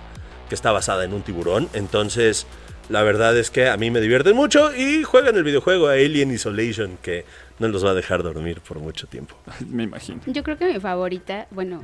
que 0.49 0.55
está 0.55 0.71
basada 0.73 1.05
en 1.05 1.13
un 1.13 1.23
tiburón. 1.23 1.69
Entonces, 1.73 2.47
la 2.89 3.03
verdad 3.03 3.37
es 3.37 3.51
que 3.51 3.69
a 3.69 3.77
mí 3.77 3.91
me 3.91 4.01
divierten 4.01 4.37
mucho 4.37 4.75
y 4.75 5.03
juegan 5.03 5.37
el 5.37 5.45
videojuego 5.45 5.89
Alien 5.89 6.33
Isolation, 6.33 6.99
que 7.03 7.25
no 7.59 7.69
los 7.69 7.85
va 7.85 7.91
a 7.91 7.95
dejar 7.95 8.23
dormir 8.23 8.61
por 8.61 8.79
mucho 8.79 9.07
tiempo. 9.07 9.37
Me 9.69 9.85
imagino. 9.85 10.21
Yo 10.27 10.43
creo 10.43 10.57
que 10.59 10.67
mi 10.67 10.81
favorita, 10.81 11.47
bueno, 11.51 11.83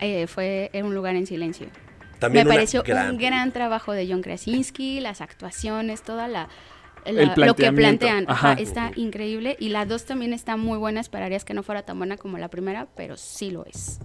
eh, 0.00 0.26
fue 0.26 0.70
En 0.72 0.86
un 0.86 0.94
lugar 0.94 1.16
en 1.16 1.26
silencio. 1.26 1.68
También 2.18 2.46
Me 2.46 2.54
pareció 2.54 2.82
gran 2.82 3.10
un 3.10 3.18
gran 3.18 3.52
trabajo 3.52 3.92
de 3.92 4.08
John 4.08 4.22
Krasinski, 4.22 5.00
las 5.00 5.20
actuaciones, 5.20 6.02
toda 6.02 6.28
la... 6.28 6.48
Lo 7.36 7.54
que 7.54 7.70
plantean 7.70 8.24
Ajá. 8.26 8.52
ajá, 8.52 8.60
está 8.60 8.90
increíble 8.96 9.56
y 9.60 9.68
la 9.68 9.86
dos 9.86 10.06
también 10.06 10.32
está 10.32 10.56
muy 10.56 10.76
buena 10.76 11.00
esperarías 11.00 11.44
que 11.44 11.54
no 11.54 11.62
fuera 11.62 11.82
tan 11.82 11.98
buena 11.98 12.16
como 12.16 12.36
la 12.36 12.48
primera 12.48 12.88
pero 12.96 13.16
sí 13.16 13.52
lo 13.52 13.64
es 13.64 14.00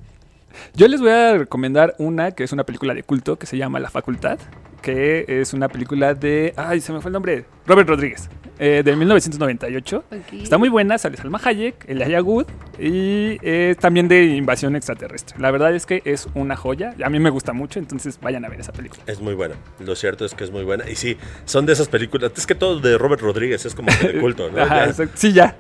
Yo 0.76 0.88
les 0.88 1.02
voy 1.02 1.10
a 1.10 1.36
recomendar 1.36 1.96
una 1.98 2.30
que 2.30 2.44
es 2.44 2.52
una 2.52 2.64
película 2.64 2.94
de 2.94 3.02
culto 3.02 3.40
que 3.40 3.48
se 3.48 3.58
llama 3.58 3.80
La 3.80 3.90
Facultad, 3.90 4.38
que 4.82 5.26
es 5.28 5.54
una 5.54 5.70
película 5.70 6.14
de... 6.14 6.54
Ay, 6.58 6.82
se 6.82 6.92
me 6.92 7.02
fue 7.02 7.10
el 7.10 7.14
nombre. 7.14 7.46
Robert 7.66 7.88
Rodríguez, 7.88 8.30
eh, 8.60 8.82
de 8.84 8.96
1998. 8.96 10.04
Ok. 10.12 10.34
Está 10.34 10.58
muy 10.58 10.70
buena, 10.70 10.98
sale 10.98 11.18
Salma 11.18 11.40
Hayek, 11.44 11.86
Elijah 11.88 12.22
Wood 12.22 12.48
y 12.80 13.38
eh, 13.42 13.76
también 13.80 14.08
de 14.08 14.26
invasión 14.26 14.76
extraterrestre. 14.76 15.38
La 15.40 15.52
verdad 15.52 15.74
es 15.76 15.86
que 15.86 16.02
es 16.06 16.28
una 16.34 16.56
joya. 16.56 16.96
A 17.04 17.10
mí 17.10 17.20
me 17.20 17.30
gusta 17.30 17.54
mucho, 17.54 17.80
entonces 17.80 18.20
vayan 18.22 18.44
a 18.46 18.50
ver 18.50 18.60
esa 18.60 18.74
película. 18.74 19.04
Es 19.08 19.22
muy 19.22 19.36
buena. 19.36 19.56
Lo 19.80 19.96
cierto 19.96 20.26
es 20.26 20.34
que 20.34 20.44
es 20.44 20.52
muy 20.52 20.64
buena. 20.64 20.90
Y 20.90 20.96
sí, 20.96 21.18
son 21.46 21.66
de 21.66 21.74
esas 21.74 21.88
películas. 21.88 22.32
Es 22.36 22.48
que 22.48 22.56
todo 22.56 22.80
de 22.80 22.98
Robert 22.98 23.22
Rodríguez 23.22 23.66
es 23.66 23.76
como 23.76 23.90
de 24.02 24.20
culto, 24.20 24.50
¿no? 24.52 24.62
Ajá, 24.62 24.92
Ya. 24.92 25.08
Sí, 25.16 25.32
ya. 25.34 25.56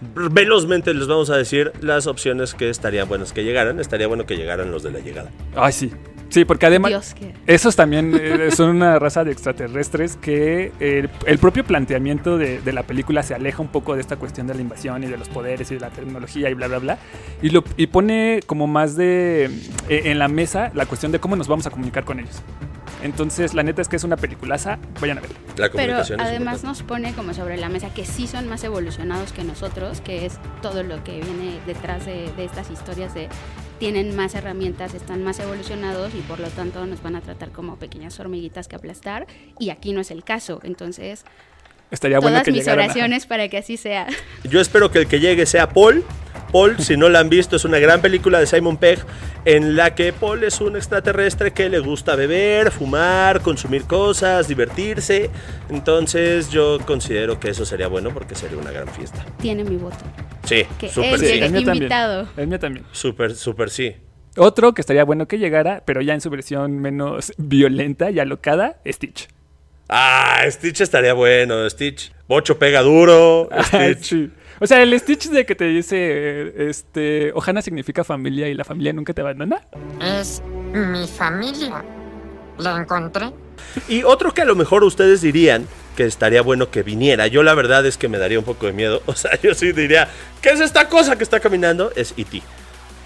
Velozmente 0.00 0.94
les 0.94 1.08
vamos 1.08 1.28
a 1.30 1.36
decir 1.36 1.72
las 1.80 2.06
opciones 2.06 2.54
que 2.54 2.70
estarían 2.70 3.08
buenas 3.08 3.32
que 3.32 3.42
llegaran. 3.42 3.80
Estaría 3.80 4.06
bueno 4.06 4.26
que 4.26 4.36
llegaran 4.36 4.70
los 4.70 4.82
de 4.82 4.92
la 4.92 5.00
llegada. 5.00 5.30
Ay, 5.56 5.72
sí. 5.72 5.92
Sí, 6.28 6.44
porque 6.44 6.66
además... 6.66 6.90
Dios 6.90 7.14
Esos 7.46 7.76
también 7.76 8.18
eh, 8.20 8.50
son 8.54 8.70
una 8.70 8.98
raza 8.98 9.24
de 9.24 9.32
extraterrestres 9.32 10.16
que 10.16 10.72
eh, 10.80 11.08
el 11.26 11.38
propio 11.38 11.64
planteamiento 11.64 12.38
de, 12.38 12.60
de 12.60 12.72
la 12.72 12.82
película 12.82 13.22
se 13.22 13.34
aleja 13.34 13.62
un 13.62 13.68
poco 13.68 13.94
de 13.94 14.00
esta 14.00 14.16
cuestión 14.16 14.46
de 14.46 14.54
la 14.54 14.60
invasión 14.60 15.02
y 15.04 15.06
de 15.06 15.16
los 15.16 15.28
poderes 15.28 15.70
y 15.70 15.74
de 15.74 15.80
la 15.80 15.90
tecnología 15.90 16.50
y 16.50 16.54
bla, 16.54 16.68
bla, 16.68 16.78
bla. 16.78 16.98
Y, 17.42 17.50
lo, 17.50 17.64
y 17.76 17.86
pone 17.86 18.40
como 18.46 18.66
más 18.66 18.96
de 18.96 19.46
eh, 19.88 20.02
en 20.04 20.18
la 20.18 20.28
mesa 20.28 20.70
la 20.74 20.86
cuestión 20.86 21.12
de 21.12 21.18
cómo 21.18 21.36
nos 21.36 21.48
vamos 21.48 21.66
a 21.66 21.70
comunicar 21.70 22.04
con 22.04 22.20
ellos. 22.20 22.42
Entonces, 23.02 23.54
la 23.54 23.62
neta 23.62 23.80
es 23.80 23.88
que 23.88 23.96
es 23.96 24.02
una 24.02 24.16
peliculaza. 24.16 24.78
Vayan 25.00 25.18
a 25.18 25.20
verla. 25.20 25.36
La 25.56 25.68
pero 25.68 25.72
comunicación 25.72 26.20
es 26.20 26.26
además 26.26 26.56
importante. 26.56 26.66
nos 26.66 26.82
pone 26.82 27.12
como 27.14 27.32
sobre 27.32 27.56
la 27.56 27.68
mesa 27.68 27.94
que 27.94 28.04
sí 28.04 28.26
son 28.26 28.48
más 28.48 28.64
evolucionados 28.64 29.32
que 29.32 29.44
nosotros 29.44 30.00
que 30.00 30.26
es 30.26 30.38
todo 30.62 30.82
lo 30.82 31.02
que 31.04 31.20
viene 31.20 31.60
detrás 31.66 32.06
de, 32.06 32.32
de 32.36 32.44
estas 32.44 32.70
historias 32.70 33.14
de 33.14 33.28
tienen 33.78 34.14
más 34.14 34.34
herramientas, 34.34 34.94
están 34.94 35.22
más 35.24 35.38
evolucionados 35.38 36.14
y 36.14 36.20
por 36.20 36.40
lo 36.40 36.48
tanto 36.48 36.84
nos 36.86 37.02
van 37.02 37.16
a 37.16 37.20
tratar 37.20 37.50
como 37.50 37.76
pequeñas 37.76 38.18
hormiguitas 38.20 38.68
que 38.68 38.76
aplastar 38.76 39.26
y 39.58 39.70
aquí 39.70 39.92
no 39.92 40.00
es 40.00 40.10
el 40.10 40.24
caso. 40.24 40.60
Entonces, 40.62 41.24
Estaría 41.90 42.18
bueno 42.18 42.34
todas 42.34 42.44
que 42.44 42.52
mis 42.52 42.60
llegaran 42.60 42.84
oraciones 42.84 43.26
para 43.26 43.48
que 43.48 43.58
así 43.58 43.76
sea. 43.76 44.06
Yo 44.44 44.60
espero 44.60 44.90
que 44.90 44.98
el 44.98 45.06
que 45.06 45.20
llegue 45.20 45.46
sea 45.46 45.70
Paul. 45.70 46.04
Paul, 46.52 46.78
si 46.78 46.96
no 46.96 47.08
la 47.08 47.20
han 47.20 47.28
visto, 47.28 47.56
es 47.56 47.64
una 47.64 47.78
gran 47.78 48.00
película 48.00 48.38
de 48.38 48.46
Simon 48.46 48.76
Pegg 48.76 49.00
en 49.44 49.76
la 49.76 49.94
que 49.94 50.12
Paul 50.12 50.44
es 50.44 50.60
un 50.60 50.76
extraterrestre 50.76 51.52
que 51.52 51.68
le 51.68 51.78
gusta 51.78 52.14
beber, 52.14 52.70
fumar, 52.70 53.40
consumir 53.40 53.84
cosas, 53.84 54.48
divertirse. 54.48 55.30
Entonces 55.70 56.50
yo 56.50 56.78
considero 56.86 57.38
que 57.40 57.50
eso 57.50 57.64
sería 57.64 57.88
bueno 57.88 58.10
porque 58.12 58.34
sería 58.34 58.58
una 58.58 58.70
gran 58.70 58.88
fiesta. 58.88 59.24
Tiene 59.40 59.64
mi 59.64 59.76
voto. 59.76 60.04
Sí, 60.48 60.64
Que 60.78 60.88
súper 60.88 61.14
él 61.14 61.18
sí. 61.20 61.26
el 61.38 61.52
mío 61.52 61.64
también. 61.64 61.92
El 62.36 62.46
mío 62.46 62.58
también. 62.58 62.86
Súper, 62.92 63.34
súper 63.34 63.70
sí. 63.70 63.94
Otro 64.36 64.72
que 64.72 64.80
estaría 64.82 65.04
bueno 65.04 65.26
que 65.26 65.38
llegara, 65.38 65.82
pero 65.84 66.00
ya 66.00 66.14
en 66.14 66.20
su 66.20 66.30
versión 66.30 66.78
menos 66.78 67.32
violenta 67.38 68.10
y 68.10 68.18
alocada, 68.20 68.76
Stitch. 68.86 69.28
Ah, 69.88 70.42
Stitch 70.48 70.80
estaría 70.82 71.14
bueno, 71.14 71.68
Stitch. 71.68 72.12
Bocho 72.28 72.58
pega 72.58 72.82
duro, 72.82 73.48
Ah, 73.52 73.62
Stitch. 73.62 74.02
sí. 74.04 74.30
O 74.60 74.66
sea, 74.66 74.82
el 74.82 74.98
Stitch 74.98 75.28
de 75.30 75.46
que 75.46 75.54
te 75.54 75.66
dice, 75.66 76.68
este, 76.68 77.32
Ohana 77.32 77.62
significa 77.62 78.02
familia 78.04 78.48
y 78.48 78.54
la 78.54 78.64
familia 78.64 78.92
nunca 78.92 79.14
te 79.14 79.20
abandona. 79.20 79.60
Es 80.02 80.42
mi 80.72 81.06
familia. 81.06 81.84
La 82.58 82.76
encontré. 82.76 83.30
Y 83.88 84.02
otro 84.02 84.32
que 84.34 84.42
a 84.42 84.44
lo 84.44 84.56
mejor 84.56 84.82
ustedes 84.82 85.20
dirían 85.20 85.66
que 85.98 86.06
estaría 86.06 86.42
bueno 86.42 86.70
que 86.70 86.84
viniera. 86.84 87.26
Yo 87.26 87.42
la 87.42 87.54
verdad 87.54 87.84
es 87.84 87.96
que 87.96 88.06
me 88.06 88.18
daría 88.18 88.38
un 88.38 88.44
poco 88.44 88.66
de 88.66 88.72
miedo. 88.72 89.02
O 89.06 89.14
sea, 89.16 89.32
yo 89.42 89.52
sí 89.52 89.72
diría, 89.72 90.08
¿qué 90.40 90.50
es 90.50 90.60
esta 90.60 90.88
cosa 90.88 91.16
que 91.18 91.24
está 91.24 91.40
caminando? 91.40 91.90
Es 91.96 92.14
E.T. 92.16 92.40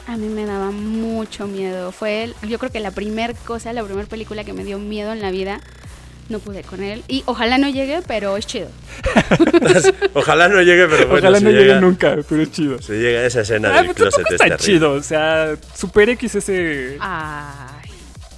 A 0.09 0.19
mí 0.19 0.27
me 0.29 0.45
daba 0.45 0.71
mucho 0.73 1.47
miedo. 1.47 1.91
Fue, 1.91 2.25
el- 2.25 2.35
yo 2.47 2.59
creo 2.59 2.71
que 2.71 2.81
la 2.81 2.91
primera 2.91 3.33
cosa, 3.47 3.73
la 3.73 3.83
primera 3.83 4.07
película 4.07 4.45
que 4.45 4.53
me 4.53 4.63
dio 4.63 4.79
miedo 4.79 5.11
en 5.13 5.23
la 5.23 5.31
vida. 5.31 5.59
No 6.29 6.39
pude 6.39 6.63
con 6.65 6.83
él. 6.83 7.03
Y 7.09 7.23
ojalá 7.27 7.57
no 7.57 7.69
llegue, 7.71 8.01
pero 8.07 8.37
es 8.37 8.47
chido. 8.47 8.69
Ojalá 10.15 10.49
no 10.49 10.61
llegue, 10.63 10.87
pero 10.87 11.09
bueno, 11.09 11.19
Ojalá 11.29 11.39
si 11.39 11.45
no 11.45 11.51
llega, 11.51 11.63
llegue 11.75 11.81
nunca, 11.81 12.17
pero 12.29 12.43
es 12.43 12.51
chido. 12.53 12.81
Si 12.81 12.93
llega 12.93 13.25
esa 13.25 13.41
escena 13.41 13.71
Ah, 13.71 13.83
del 13.83 13.93
pero 13.95 14.11
closet 14.11 14.31
está 14.33 14.57
chido, 14.57 14.93
o 14.93 15.03
sea, 15.03 15.55
Super 15.75 16.11
X 16.11 16.35
ese... 16.37 16.97
Ay. 17.01 17.82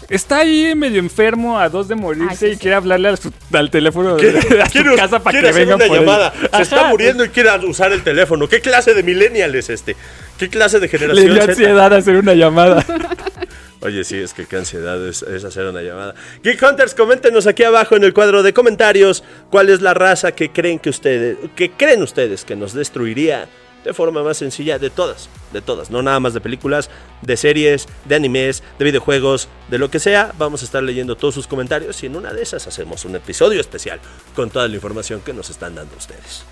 Está 0.09 0.39
ahí 0.39 0.75
medio 0.75 0.99
enfermo 1.01 1.59
a 1.59 1.69
dos 1.69 1.89
de 1.89 1.95
morirse 1.95 2.29
Ay, 2.31 2.37
sí, 2.37 2.47
y 2.47 2.53
sí. 2.55 2.59
quiere 2.59 2.77
hablarle 2.77 3.17
su- 3.17 3.33
al 3.53 3.71
teléfono 3.71 4.17
de 4.17 4.61
a 4.63 4.69
su 4.69 4.85
casa 4.97 5.19
para 5.23 5.41
que 5.41 5.53
vengan 5.53 5.77
una 5.77 5.87
por 5.87 5.97
él. 5.97 6.03
llamada. 6.05 6.33
Se 6.39 6.47
Ajá, 6.47 6.63
está 6.63 6.85
muriendo 6.89 7.25
y 7.25 7.29
quiere 7.31 7.51
usar 7.67 7.93
el 7.93 8.03
teléfono. 8.03 8.49
¿Qué 8.49 8.61
clase 8.61 8.93
de 8.95 9.03
millennial 9.03 9.55
es 9.55 9.71
este? 9.71 9.97
¿Qué 10.39 10.49
clase 10.49 10.79
de 10.79 10.87
Le 10.87 10.89
generación 10.99 11.27
dio 11.33 11.41
Z? 11.43 11.51
ansiedad 11.53 11.93
hacer 11.95 12.17
una 12.17 12.35
llamada. 12.35 12.85
Oye, 13.81 14.03
sí, 14.05 14.17
es 14.17 14.33
que 14.33 14.47
qué 14.47 14.57
ansiedad 14.57 15.07
es, 15.07 15.23
es 15.23 15.45
hacer 15.45 15.67
una 15.67 15.83
llamada. 15.83 16.15
Geek 16.43 16.63
Hunters, 16.63 16.95
coméntenos 16.95 17.47
aquí 17.47 17.65
abajo 17.65 17.97
en 17.97 18.05
el 18.05 18.15
cuadro 18.15 18.43
de 18.43 18.55
comentarios 18.55 19.23
cuál 19.51 19.69
es 19.69 19.83
la 19.83 19.93
raza 19.93 20.33
que 20.33 20.51
creen 20.51 20.79
que 20.79 20.89
ustedes, 20.89 21.37
que 21.55 21.71
creen 21.73 22.03
ustedes 22.03 22.45
que 22.47 22.57
nos 22.57 22.73
destruiría 22.73 23.47
de 23.85 23.93
forma 23.95 24.23
más 24.23 24.39
sencilla 24.39 24.79
de 24.79 24.91
todas, 24.91 25.29
de 25.53 25.61
todas, 25.61 25.91
no 25.91 26.03
nada 26.03 26.19
más 26.21 26.33
de 26.35 26.41
películas, 26.41 26.89
de 27.23 27.37
series, 27.37 27.87
de 28.07 28.15
animes, 28.15 28.63
de 28.79 28.85
videojuegos, 28.87 29.49
de 29.69 29.79
lo 29.79 29.91
que 29.91 29.99
sea. 29.99 30.33
Vamos 30.39 30.63
a 30.63 30.65
estar 30.65 30.83
leyendo 30.83 31.17
todos 31.17 31.35
sus 31.35 31.47
comentarios 31.47 32.03
y 32.03 32.07
en 32.07 32.17
una 32.17 32.33
de 32.33 32.43
esas 32.43 32.67
hacemos 32.67 33.05
un 33.05 33.15
episodio 33.17 33.61
especial 33.61 34.01
con 34.35 34.51
toda 34.51 34.67
la 34.69 34.75
información 34.75 35.21
que 35.21 35.33
nos 35.33 35.51
están 35.51 35.75
dando 35.75 35.95
ustedes. 35.97 36.45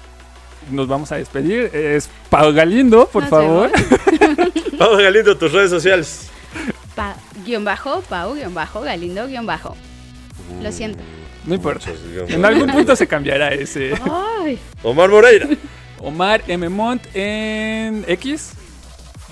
Nos 0.70 0.86
vamos 0.86 1.10
a 1.10 1.16
despedir. 1.16 1.74
Es 1.74 2.08
Pau 2.30 2.52
Galindo, 2.52 3.08
por 3.08 3.26
favor. 3.28 3.70
Vamos, 4.78 4.98
Galindo, 5.02 5.36
tus 5.36 5.50
redes 5.52 5.70
sociales. 5.70 6.28
Pa- 6.94 7.16
guion 7.44 7.64
bajo, 7.64 8.02
Pau, 8.02 8.34
guion 8.34 8.54
bajo, 8.54 8.80
Galindo, 8.82 9.26
guion 9.26 9.46
bajo. 9.46 9.76
Lo 10.62 10.70
siento. 10.70 11.02
No 11.46 11.54
importa. 11.54 11.90
Muchos. 11.90 12.30
En 12.30 12.44
algún 12.44 12.70
punto 12.70 12.94
se 12.94 13.06
cambiará 13.08 13.48
ese. 13.52 13.94
Ay. 14.08 14.58
Omar 14.82 15.10
Moreira. 15.10 15.48
Omar 16.02 16.42
M. 16.48 16.68
Mont 16.68 17.02
en 17.14 18.04
X, 18.06 18.52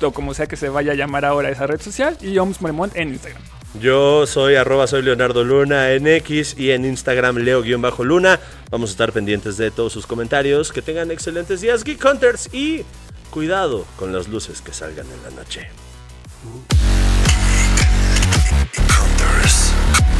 o 0.00 0.12
como 0.12 0.34
sea 0.34 0.46
que 0.46 0.56
se 0.56 0.68
vaya 0.68 0.92
a 0.92 0.94
llamar 0.94 1.24
ahora 1.24 1.50
esa 1.50 1.66
red 1.66 1.80
social, 1.80 2.16
y 2.20 2.38
Oms 2.38 2.60
Moremont 2.60 2.96
en 2.96 3.10
Instagram. 3.10 3.42
Yo 3.80 4.26
soy 4.26 4.56
arroba 4.56 4.88
soy 4.88 5.02
Leonardo 5.02 5.44
Luna 5.44 5.92
en 5.92 6.06
X 6.08 6.56
y 6.58 6.72
en 6.72 6.84
Instagram 6.84 7.36
Leo-Luna. 7.36 8.40
Vamos 8.68 8.90
a 8.90 8.92
estar 8.92 9.12
pendientes 9.12 9.56
de 9.56 9.70
todos 9.70 9.92
sus 9.92 10.08
comentarios. 10.08 10.72
Que 10.72 10.82
tengan 10.82 11.12
excelentes 11.12 11.60
días, 11.60 11.84
Geek 11.84 12.04
Hunters. 12.04 12.52
Y 12.52 12.84
cuidado 13.30 13.86
con 13.96 14.12
las 14.12 14.26
luces 14.26 14.60
que 14.60 14.72
salgan 14.72 15.06
en 15.06 15.22
la 15.22 15.30
noche. 15.40 15.70
Hunters, 19.00 19.72